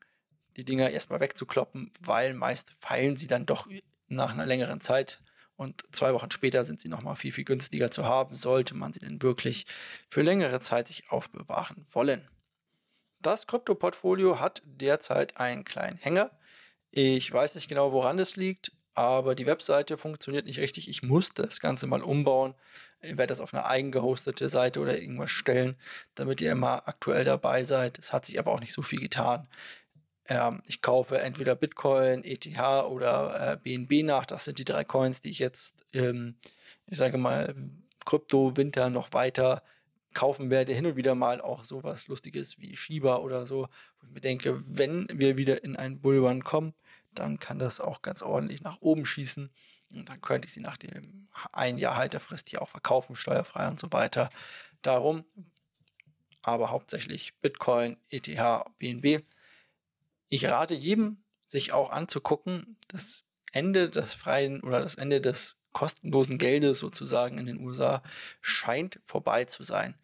die 0.56 0.64
Dinger 0.64 0.90
erstmal 0.90 1.20
wegzukloppen, 1.20 1.92
weil 2.00 2.34
meist 2.34 2.74
feilen 2.80 3.16
sie 3.16 3.26
dann 3.26 3.46
doch 3.46 3.68
nach 4.08 4.32
einer 4.32 4.46
längeren 4.46 4.80
Zeit 4.80 5.20
und 5.58 5.82
zwei 5.90 6.14
Wochen 6.14 6.30
später 6.30 6.64
sind 6.64 6.80
sie 6.80 6.88
nochmal 6.88 7.16
viel, 7.16 7.32
viel 7.32 7.44
günstiger 7.44 7.90
zu 7.90 8.04
haben, 8.04 8.36
sollte 8.36 8.74
man 8.74 8.92
sie 8.92 9.00
denn 9.00 9.20
wirklich 9.22 9.66
für 10.08 10.22
längere 10.22 10.60
Zeit 10.60 10.86
sich 10.86 11.10
aufbewahren 11.10 11.84
wollen. 11.90 12.28
Das 13.20 13.48
Krypto-Portfolio 13.48 14.38
hat 14.38 14.62
derzeit 14.64 15.36
einen 15.38 15.64
kleinen 15.64 15.96
Hänger. 15.96 16.30
Ich 16.92 17.32
weiß 17.32 17.56
nicht 17.56 17.68
genau, 17.68 17.90
woran 17.90 18.20
es 18.20 18.36
liegt, 18.36 18.70
aber 18.94 19.34
die 19.34 19.46
Webseite 19.46 19.98
funktioniert 19.98 20.46
nicht 20.46 20.60
richtig. 20.60 20.88
Ich 20.88 21.02
muss 21.02 21.34
das 21.34 21.58
Ganze 21.58 21.88
mal 21.88 22.02
umbauen. 22.02 22.54
Ich 23.00 23.10
werde 23.10 23.26
das 23.26 23.40
auf 23.40 23.52
eine 23.52 23.66
eigengehostete 23.66 24.48
Seite 24.48 24.78
oder 24.78 24.98
irgendwas 24.98 25.32
stellen, 25.32 25.76
damit 26.14 26.40
ihr 26.40 26.52
immer 26.52 26.86
aktuell 26.86 27.24
dabei 27.24 27.64
seid. 27.64 27.98
Es 27.98 28.12
hat 28.12 28.26
sich 28.26 28.38
aber 28.38 28.52
auch 28.52 28.60
nicht 28.60 28.72
so 28.72 28.82
viel 28.82 29.00
getan. 29.00 29.48
Ähm, 30.28 30.62
ich 30.66 30.82
kaufe 30.82 31.18
entweder 31.18 31.54
Bitcoin, 31.54 32.22
ETH 32.24 32.46
oder 32.88 33.52
äh, 33.52 33.56
BNB 33.56 34.04
nach. 34.04 34.26
Das 34.26 34.44
sind 34.44 34.58
die 34.58 34.64
drei 34.64 34.84
Coins, 34.84 35.20
die 35.20 35.30
ich 35.30 35.38
jetzt, 35.38 35.86
ähm, 35.94 36.36
ich 36.86 36.98
sage 36.98 37.18
mal, 37.18 37.54
Krypto-Winter 38.04 38.90
noch 38.90 39.12
weiter 39.12 39.62
kaufen 40.14 40.50
werde, 40.50 40.72
hin 40.72 40.86
und 40.86 40.96
wieder 40.96 41.14
mal 41.14 41.40
auch 41.40 41.64
sowas 41.64 42.08
Lustiges 42.08 42.58
wie 42.58 42.76
Shiba 42.76 43.16
oder 43.18 43.46
so, 43.46 43.68
wo 44.00 44.06
ich 44.06 44.12
mir 44.12 44.20
denke, 44.20 44.62
wenn 44.66 45.06
wir 45.12 45.38
wieder 45.38 45.62
in 45.62 45.76
einen 45.76 46.00
Bullrun 46.00 46.42
kommen, 46.42 46.74
dann 47.14 47.38
kann 47.38 47.58
das 47.58 47.80
auch 47.80 48.02
ganz 48.02 48.22
ordentlich 48.22 48.62
nach 48.62 48.80
oben 48.80 49.04
schießen. 49.04 49.50
Und 49.90 50.08
dann 50.08 50.20
könnte 50.20 50.46
ich 50.46 50.54
sie 50.54 50.60
nach 50.60 50.76
dem 50.76 51.28
ein 51.52 51.78
Jahr 51.78 51.96
Halterfrist 51.96 52.48
hier 52.48 52.62
auch 52.62 52.68
verkaufen, 52.68 53.16
steuerfrei 53.16 53.68
und 53.68 53.78
so 53.78 53.92
weiter. 53.92 54.30
Darum 54.82 55.24
aber 56.42 56.70
hauptsächlich 56.70 57.34
Bitcoin, 57.40 57.96
ETH, 58.10 58.26
BNB. 58.78 59.22
Ich 60.28 60.44
rate 60.46 60.74
jedem, 60.74 61.18
sich 61.46 61.72
auch 61.72 61.90
anzugucken, 61.90 62.76
das 62.88 63.24
Ende 63.52 63.88
des 63.88 64.12
freien 64.12 64.60
oder 64.62 64.80
das 64.80 64.96
Ende 64.96 65.20
des 65.20 65.56
kostenlosen 65.72 66.38
Geldes 66.38 66.78
sozusagen 66.78 67.38
in 67.38 67.46
den 67.46 67.60
USA 67.60 68.02
scheint 68.40 69.00
vorbei 69.04 69.44
zu 69.44 69.62
sein. 69.62 69.94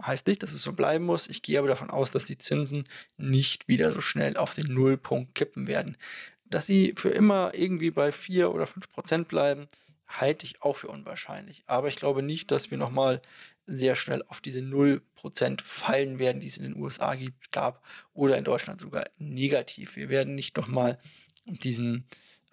Heißt 0.00 0.26
nicht, 0.26 0.42
dass 0.42 0.52
es 0.52 0.62
so 0.62 0.72
bleiben 0.72 1.04
muss. 1.04 1.28
Ich 1.28 1.42
gehe 1.42 1.58
aber 1.58 1.68
davon 1.68 1.90
aus, 1.90 2.10
dass 2.10 2.24
die 2.24 2.38
Zinsen 2.38 2.84
nicht 3.18 3.68
wieder 3.68 3.92
so 3.92 4.00
schnell 4.00 4.36
auf 4.36 4.54
den 4.54 4.72
Nullpunkt 4.72 5.34
kippen 5.34 5.66
werden. 5.66 5.98
Dass 6.44 6.66
sie 6.66 6.94
für 6.96 7.10
immer 7.10 7.52
irgendwie 7.54 7.90
bei 7.90 8.10
4 8.10 8.50
oder 8.52 8.66
5 8.66 8.90
Prozent 8.90 9.28
bleiben, 9.28 9.68
halte 10.06 10.44
ich 10.44 10.62
auch 10.62 10.76
für 10.76 10.88
unwahrscheinlich. 10.88 11.64
Aber 11.66 11.88
ich 11.88 11.96
glaube 11.96 12.22
nicht, 12.22 12.50
dass 12.50 12.70
wir 12.70 12.78
nochmal 12.78 13.20
sehr 13.66 13.96
schnell 13.96 14.22
auf 14.28 14.40
diese 14.40 14.60
0% 14.60 15.62
fallen 15.62 16.18
werden, 16.18 16.40
die 16.40 16.48
es 16.48 16.56
in 16.56 16.64
den 16.64 16.76
USA 16.76 17.14
gibt, 17.14 17.52
gab 17.52 17.84
oder 18.12 18.36
in 18.36 18.44
Deutschland 18.44 18.80
sogar 18.80 19.04
negativ. 19.18 19.96
Wir 19.96 20.08
werden 20.08 20.34
nicht 20.34 20.56
nochmal 20.56 20.98
diesen 21.46 22.06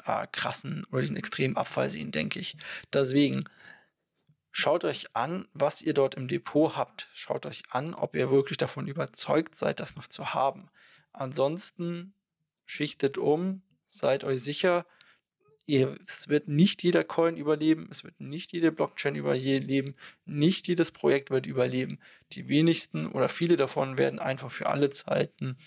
äh, 0.06 0.28
krassen 0.32 0.86
oder 0.92 1.02
diesen 1.02 1.18
extremen 1.18 1.58
Abfall 1.58 1.90
sehen, 1.90 2.12
denke 2.12 2.40
ich. 2.40 2.56
Deswegen 2.94 3.46
schaut 4.52 4.86
euch 4.86 5.16
an, 5.16 5.48
was 5.54 5.82
ihr 5.82 5.94
dort 5.94 6.16
im 6.16 6.28
Depot 6.28 6.76
habt. 6.76 7.08
Schaut 7.14 7.46
euch 7.46 7.64
an, 7.70 7.94
ob 7.94 8.16
ihr 8.16 8.30
wirklich 8.30 8.58
davon 8.58 8.88
überzeugt 8.88 9.56
seid, 9.56 9.80
das 9.80 9.96
noch 9.96 10.08
zu 10.08 10.34
haben. 10.34 10.70
Ansonsten 11.12 12.14
schichtet 12.66 13.18
um, 13.18 13.64
seid 13.88 14.24
euch 14.24 14.42
sicher, 14.42 14.86
es 15.76 16.28
wird 16.28 16.48
nicht 16.48 16.84
jeder 16.84 17.04
Coin 17.04 17.38
überleben, 17.38 17.88
es 17.92 18.04
wird 18.04 18.20
nicht 18.20 18.52
jede 18.54 18.72
Blockchain 18.72 19.16
überleben, 19.16 19.96
nicht 20.26 20.68
jedes 20.68 20.92
Projekt 20.92 21.30
wird 21.30 21.46
überleben. 21.46 22.00
Die 22.32 22.48
wenigsten 22.48 23.08
oder 23.08 23.30
viele 23.30 23.58
davon 23.58 23.98
werden 23.98 24.20
einfach 24.20 24.52
für 24.52 24.68
alle 24.68 24.90
Zeiten 24.90 25.58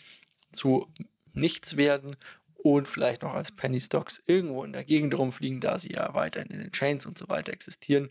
zu 0.50 0.92
nichts 1.32 1.76
werden 1.76 2.16
und 2.54 2.88
vielleicht 2.88 3.22
noch 3.22 3.34
als 3.34 3.52
Penny 3.52 3.80
Stocks 3.80 4.22
irgendwo 4.26 4.64
in 4.64 4.72
der 4.72 4.84
Gegend 4.84 5.16
rumfliegen, 5.18 5.60
da 5.60 5.78
sie 5.78 5.92
ja 5.92 6.14
weiterhin 6.14 6.50
in 6.50 6.60
den 6.60 6.72
Chains 6.72 7.06
und 7.06 7.18
so 7.18 7.28
weiter 7.28 7.52
existieren. 7.52 8.10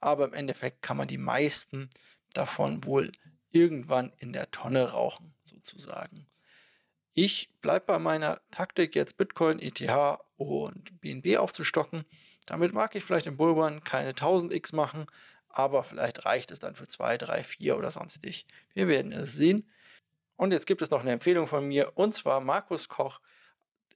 Aber 0.00 0.26
im 0.26 0.34
Endeffekt 0.34 0.82
kann 0.82 0.96
man 0.96 1.08
die 1.08 1.18
meisten 1.18 1.90
davon 2.34 2.84
wohl 2.84 3.12
irgendwann 3.50 4.12
in 4.18 4.32
der 4.32 4.50
Tonne 4.50 4.90
rauchen, 4.90 5.34
sozusagen. 5.44 6.26
Ich 7.18 7.48
bleibe 7.62 7.86
bei 7.86 7.98
meiner 7.98 8.42
Taktik, 8.50 8.94
jetzt 8.94 9.16
Bitcoin, 9.16 9.58
ETH 9.58 9.80
und 10.36 11.00
BNB 11.00 11.38
aufzustocken. 11.38 12.04
Damit 12.44 12.74
mag 12.74 12.94
ich 12.94 13.04
vielleicht 13.04 13.26
im 13.26 13.38
Bullrun 13.38 13.82
keine 13.82 14.12
1000x 14.12 14.76
machen, 14.76 15.06
aber 15.48 15.82
vielleicht 15.82 16.26
reicht 16.26 16.50
es 16.50 16.58
dann 16.58 16.74
für 16.74 16.86
2, 16.86 17.16
3, 17.16 17.42
4 17.42 17.78
oder 17.78 17.90
sonstig. 17.90 18.44
Wir 18.74 18.86
werden 18.86 19.12
es 19.12 19.32
sehen. 19.32 19.66
Und 20.36 20.52
jetzt 20.52 20.66
gibt 20.66 20.82
es 20.82 20.90
noch 20.90 21.00
eine 21.00 21.12
Empfehlung 21.12 21.46
von 21.46 21.66
mir, 21.66 21.92
und 21.94 22.12
zwar 22.12 22.44
Markus 22.44 22.90
Koch 22.90 23.20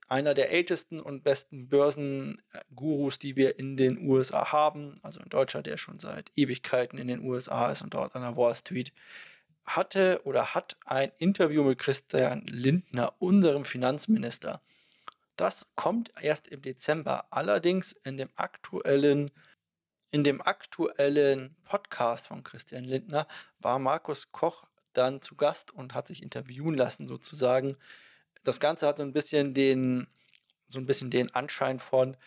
einer 0.07 0.33
der 0.33 0.51
ältesten 0.51 0.99
und 0.99 1.23
besten 1.23 1.69
Börsengurus, 1.69 3.19
die 3.19 3.35
wir 3.35 3.59
in 3.59 3.77
den 3.77 3.99
USA 3.99 4.51
haben, 4.51 4.95
also 5.03 5.21
in 5.21 5.29
Deutschland, 5.29 5.67
der 5.67 5.77
schon 5.77 5.99
seit 5.99 6.31
Ewigkeiten 6.35 6.97
in 6.97 7.07
den 7.07 7.21
USA 7.21 7.71
ist 7.71 7.83
und 7.83 7.93
dort 7.93 8.15
an 8.15 8.23
der 8.23 8.35
Wall 8.35 8.55
Street, 8.55 8.91
hatte 9.65 10.21
oder 10.25 10.53
hat 10.53 10.77
ein 10.85 11.11
Interview 11.17 11.63
mit 11.63 11.79
Christian 11.79 12.45
Lindner, 12.47 13.13
unserem 13.19 13.65
Finanzminister. 13.65 14.61
Das 15.35 15.67
kommt 15.75 16.11
erst 16.21 16.47
im 16.49 16.61
Dezember, 16.61 17.25
allerdings 17.31 17.93
in 18.03 18.17
dem 18.17 18.29
aktuellen 18.35 19.31
In 20.13 20.25
dem 20.25 20.41
aktuellen 20.41 21.55
Podcast 21.63 22.27
von 22.27 22.43
Christian 22.43 22.83
Lindner 22.83 23.27
war 23.59 23.79
Markus 23.79 24.33
Koch 24.33 24.65
dann 24.91 25.21
zu 25.21 25.35
Gast 25.37 25.71
und 25.73 25.93
hat 25.93 26.07
sich 26.07 26.21
interviewen 26.21 26.75
lassen 26.75 27.07
sozusagen. 27.07 27.77
Das 28.43 28.59
Ganze 28.59 28.87
hat 28.87 28.97
so 28.97 29.03
ein 29.03 29.13
bisschen 29.13 29.53
den, 29.53 30.07
so 30.67 30.79
ein 30.79 30.85
bisschen 30.85 31.11
den 31.11 31.33
Anschein 31.33 31.79
von, 31.79 32.17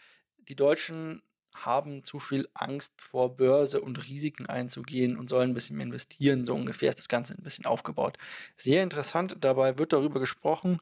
die 0.48 0.56
Deutschen 0.56 1.22
haben 1.54 2.02
zu 2.02 2.18
viel 2.18 2.48
Angst 2.54 3.00
vor 3.00 3.36
Börse 3.36 3.80
und 3.80 4.06
Risiken 4.08 4.46
einzugehen 4.46 5.16
und 5.16 5.28
sollen 5.28 5.50
ein 5.50 5.54
bisschen 5.54 5.76
mehr 5.76 5.86
investieren. 5.86 6.44
So 6.44 6.54
ungefähr 6.54 6.90
ist 6.90 6.98
das 6.98 7.08
Ganze 7.08 7.34
ein 7.34 7.42
bisschen 7.42 7.64
aufgebaut. 7.64 8.18
Sehr 8.56 8.82
interessant, 8.82 9.36
dabei 9.40 9.78
wird 9.78 9.92
darüber 9.92 10.20
gesprochen, 10.20 10.78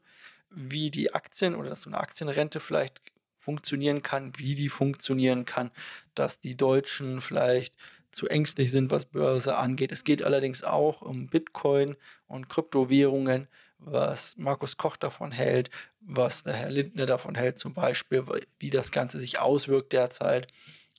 wie 0.49 0.91
die 0.91 1.13
Aktien 1.13 1.55
oder 1.55 1.69
dass 1.69 1.83
so 1.83 1.89
eine 1.89 1.99
Aktienrente 1.99 2.59
vielleicht 2.59 3.01
funktionieren 3.39 4.01
kann, 4.01 4.31
wie 4.37 4.55
die 4.55 4.69
funktionieren 4.69 5.45
kann, 5.45 5.71
dass 6.15 6.39
die 6.39 6.55
Deutschen 6.55 7.21
vielleicht 7.21 7.75
zu 8.11 8.27
ängstlich 8.27 8.71
sind, 8.71 8.91
was 8.91 9.05
Börse 9.05 9.57
angeht. 9.57 9.91
Es 9.91 10.03
geht 10.03 10.23
allerdings 10.23 10.63
auch 10.63 11.01
um 11.01 11.27
Bitcoin 11.27 11.97
und 12.27 12.47
Kryptowährungen, 12.47 13.47
was 13.85 14.35
Markus 14.37 14.77
Koch 14.77 14.97
davon 14.97 15.31
hält, 15.31 15.69
was 16.01 16.43
der 16.43 16.53
Herr 16.53 16.69
Lindner 16.69 17.05
davon 17.05 17.35
hält, 17.35 17.57
zum 17.57 17.73
Beispiel, 17.73 18.23
wie 18.59 18.69
das 18.69 18.91
Ganze 18.91 19.19
sich 19.19 19.39
auswirkt 19.39 19.93
derzeit. 19.93 20.47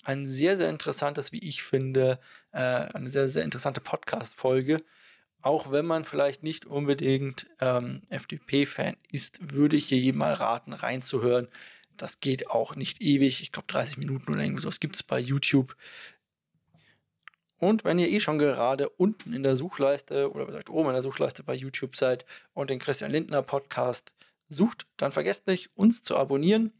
Ein 0.04 0.26
sehr, 0.26 0.56
sehr 0.56 0.68
interessantes, 0.68 1.32
wie 1.32 1.38
ich 1.38 1.62
finde, 1.62 2.18
äh, 2.52 2.58
eine 2.58 3.08
sehr, 3.08 3.28
sehr 3.28 3.44
interessante 3.44 3.80
Podcast-Folge. 3.80 4.78
Auch 5.40 5.70
wenn 5.70 5.86
man 5.86 6.04
vielleicht 6.04 6.42
nicht 6.42 6.66
unbedingt 6.66 7.46
ähm, 7.60 8.02
FDP-Fan 8.08 8.96
ist, 9.12 9.38
würde 9.52 9.76
ich 9.76 9.86
hier 9.86 9.98
jedem 9.98 10.18
mal 10.18 10.32
raten, 10.32 10.72
reinzuhören. 10.72 11.48
Das 11.96 12.20
geht 12.20 12.50
auch 12.50 12.76
nicht 12.76 13.00
ewig. 13.00 13.42
Ich 13.42 13.52
glaube, 13.52 13.68
30 13.68 13.98
Minuten 13.98 14.32
oder 14.32 14.42
irgendwie 14.42 14.62
sowas 14.62 14.80
gibt 14.80 14.96
es 14.96 15.02
bei 15.02 15.18
YouTube. 15.18 15.76
Und 17.64 17.82
wenn 17.82 17.98
ihr 17.98 18.10
eh 18.10 18.20
schon 18.20 18.38
gerade 18.38 18.90
unten 18.90 19.32
in 19.32 19.42
der 19.42 19.56
Suchleiste 19.56 20.30
oder 20.30 20.44
vielleicht 20.44 20.68
oben 20.68 20.88
in 20.88 20.92
der 20.92 21.02
Suchleiste 21.02 21.42
bei 21.42 21.54
YouTube 21.54 21.96
seid 21.96 22.26
und 22.52 22.68
den 22.68 22.78
Christian 22.78 23.10
Lindner 23.10 23.40
Podcast 23.40 24.12
sucht, 24.50 24.86
dann 24.98 25.12
vergesst 25.12 25.46
nicht, 25.46 25.70
uns 25.74 26.02
zu 26.02 26.14
abonnieren 26.18 26.74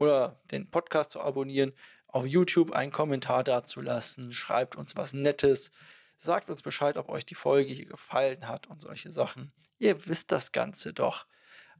oder 0.00 0.40
den 0.50 0.68
Podcast 0.68 1.12
zu 1.12 1.20
abonnieren, 1.20 1.70
auf 2.08 2.26
YouTube 2.26 2.72
einen 2.72 2.90
Kommentar 2.90 3.44
dazulassen, 3.44 4.32
schreibt 4.32 4.74
uns 4.74 4.96
was 4.96 5.12
Nettes, 5.12 5.70
sagt 6.16 6.50
uns 6.50 6.62
Bescheid, 6.62 6.96
ob 6.96 7.08
euch 7.10 7.24
die 7.24 7.36
Folge 7.36 7.72
hier 7.72 7.86
gefallen 7.86 8.48
hat 8.48 8.66
und 8.66 8.80
solche 8.80 9.12
Sachen. 9.12 9.52
Ihr 9.78 10.08
wisst 10.08 10.32
das 10.32 10.50
Ganze 10.50 10.92
doch. 10.92 11.26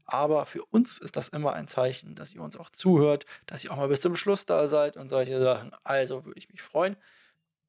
Aber 0.04 0.46
für 0.46 0.64
uns 0.66 0.98
ist 0.98 1.16
das 1.16 1.28
immer 1.30 1.54
ein 1.54 1.66
Zeichen, 1.66 2.14
dass 2.14 2.32
ihr 2.34 2.42
uns 2.42 2.56
auch 2.56 2.70
zuhört, 2.70 3.26
dass 3.46 3.64
ihr 3.64 3.72
auch 3.72 3.76
mal 3.76 3.88
bis 3.88 4.00
zum 4.00 4.14
Schluss 4.14 4.46
da 4.46 4.68
seid 4.68 4.96
und 4.96 5.08
solche 5.08 5.40
Sachen. 5.40 5.72
Also 5.82 6.24
würde 6.24 6.38
ich 6.38 6.48
mich 6.50 6.62
freuen. 6.62 6.96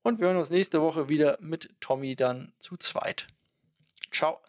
Und 0.01 0.19
wir 0.19 0.27
hören 0.27 0.37
uns 0.37 0.49
nächste 0.49 0.81
Woche 0.81 1.09
wieder 1.09 1.37
mit 1.41 1.75
Tommy 1.81 2.15
dann 2.15 2.53
zu 2.57 2.77
zweit. 2.77 3.27
Ciao. 4.11 4.39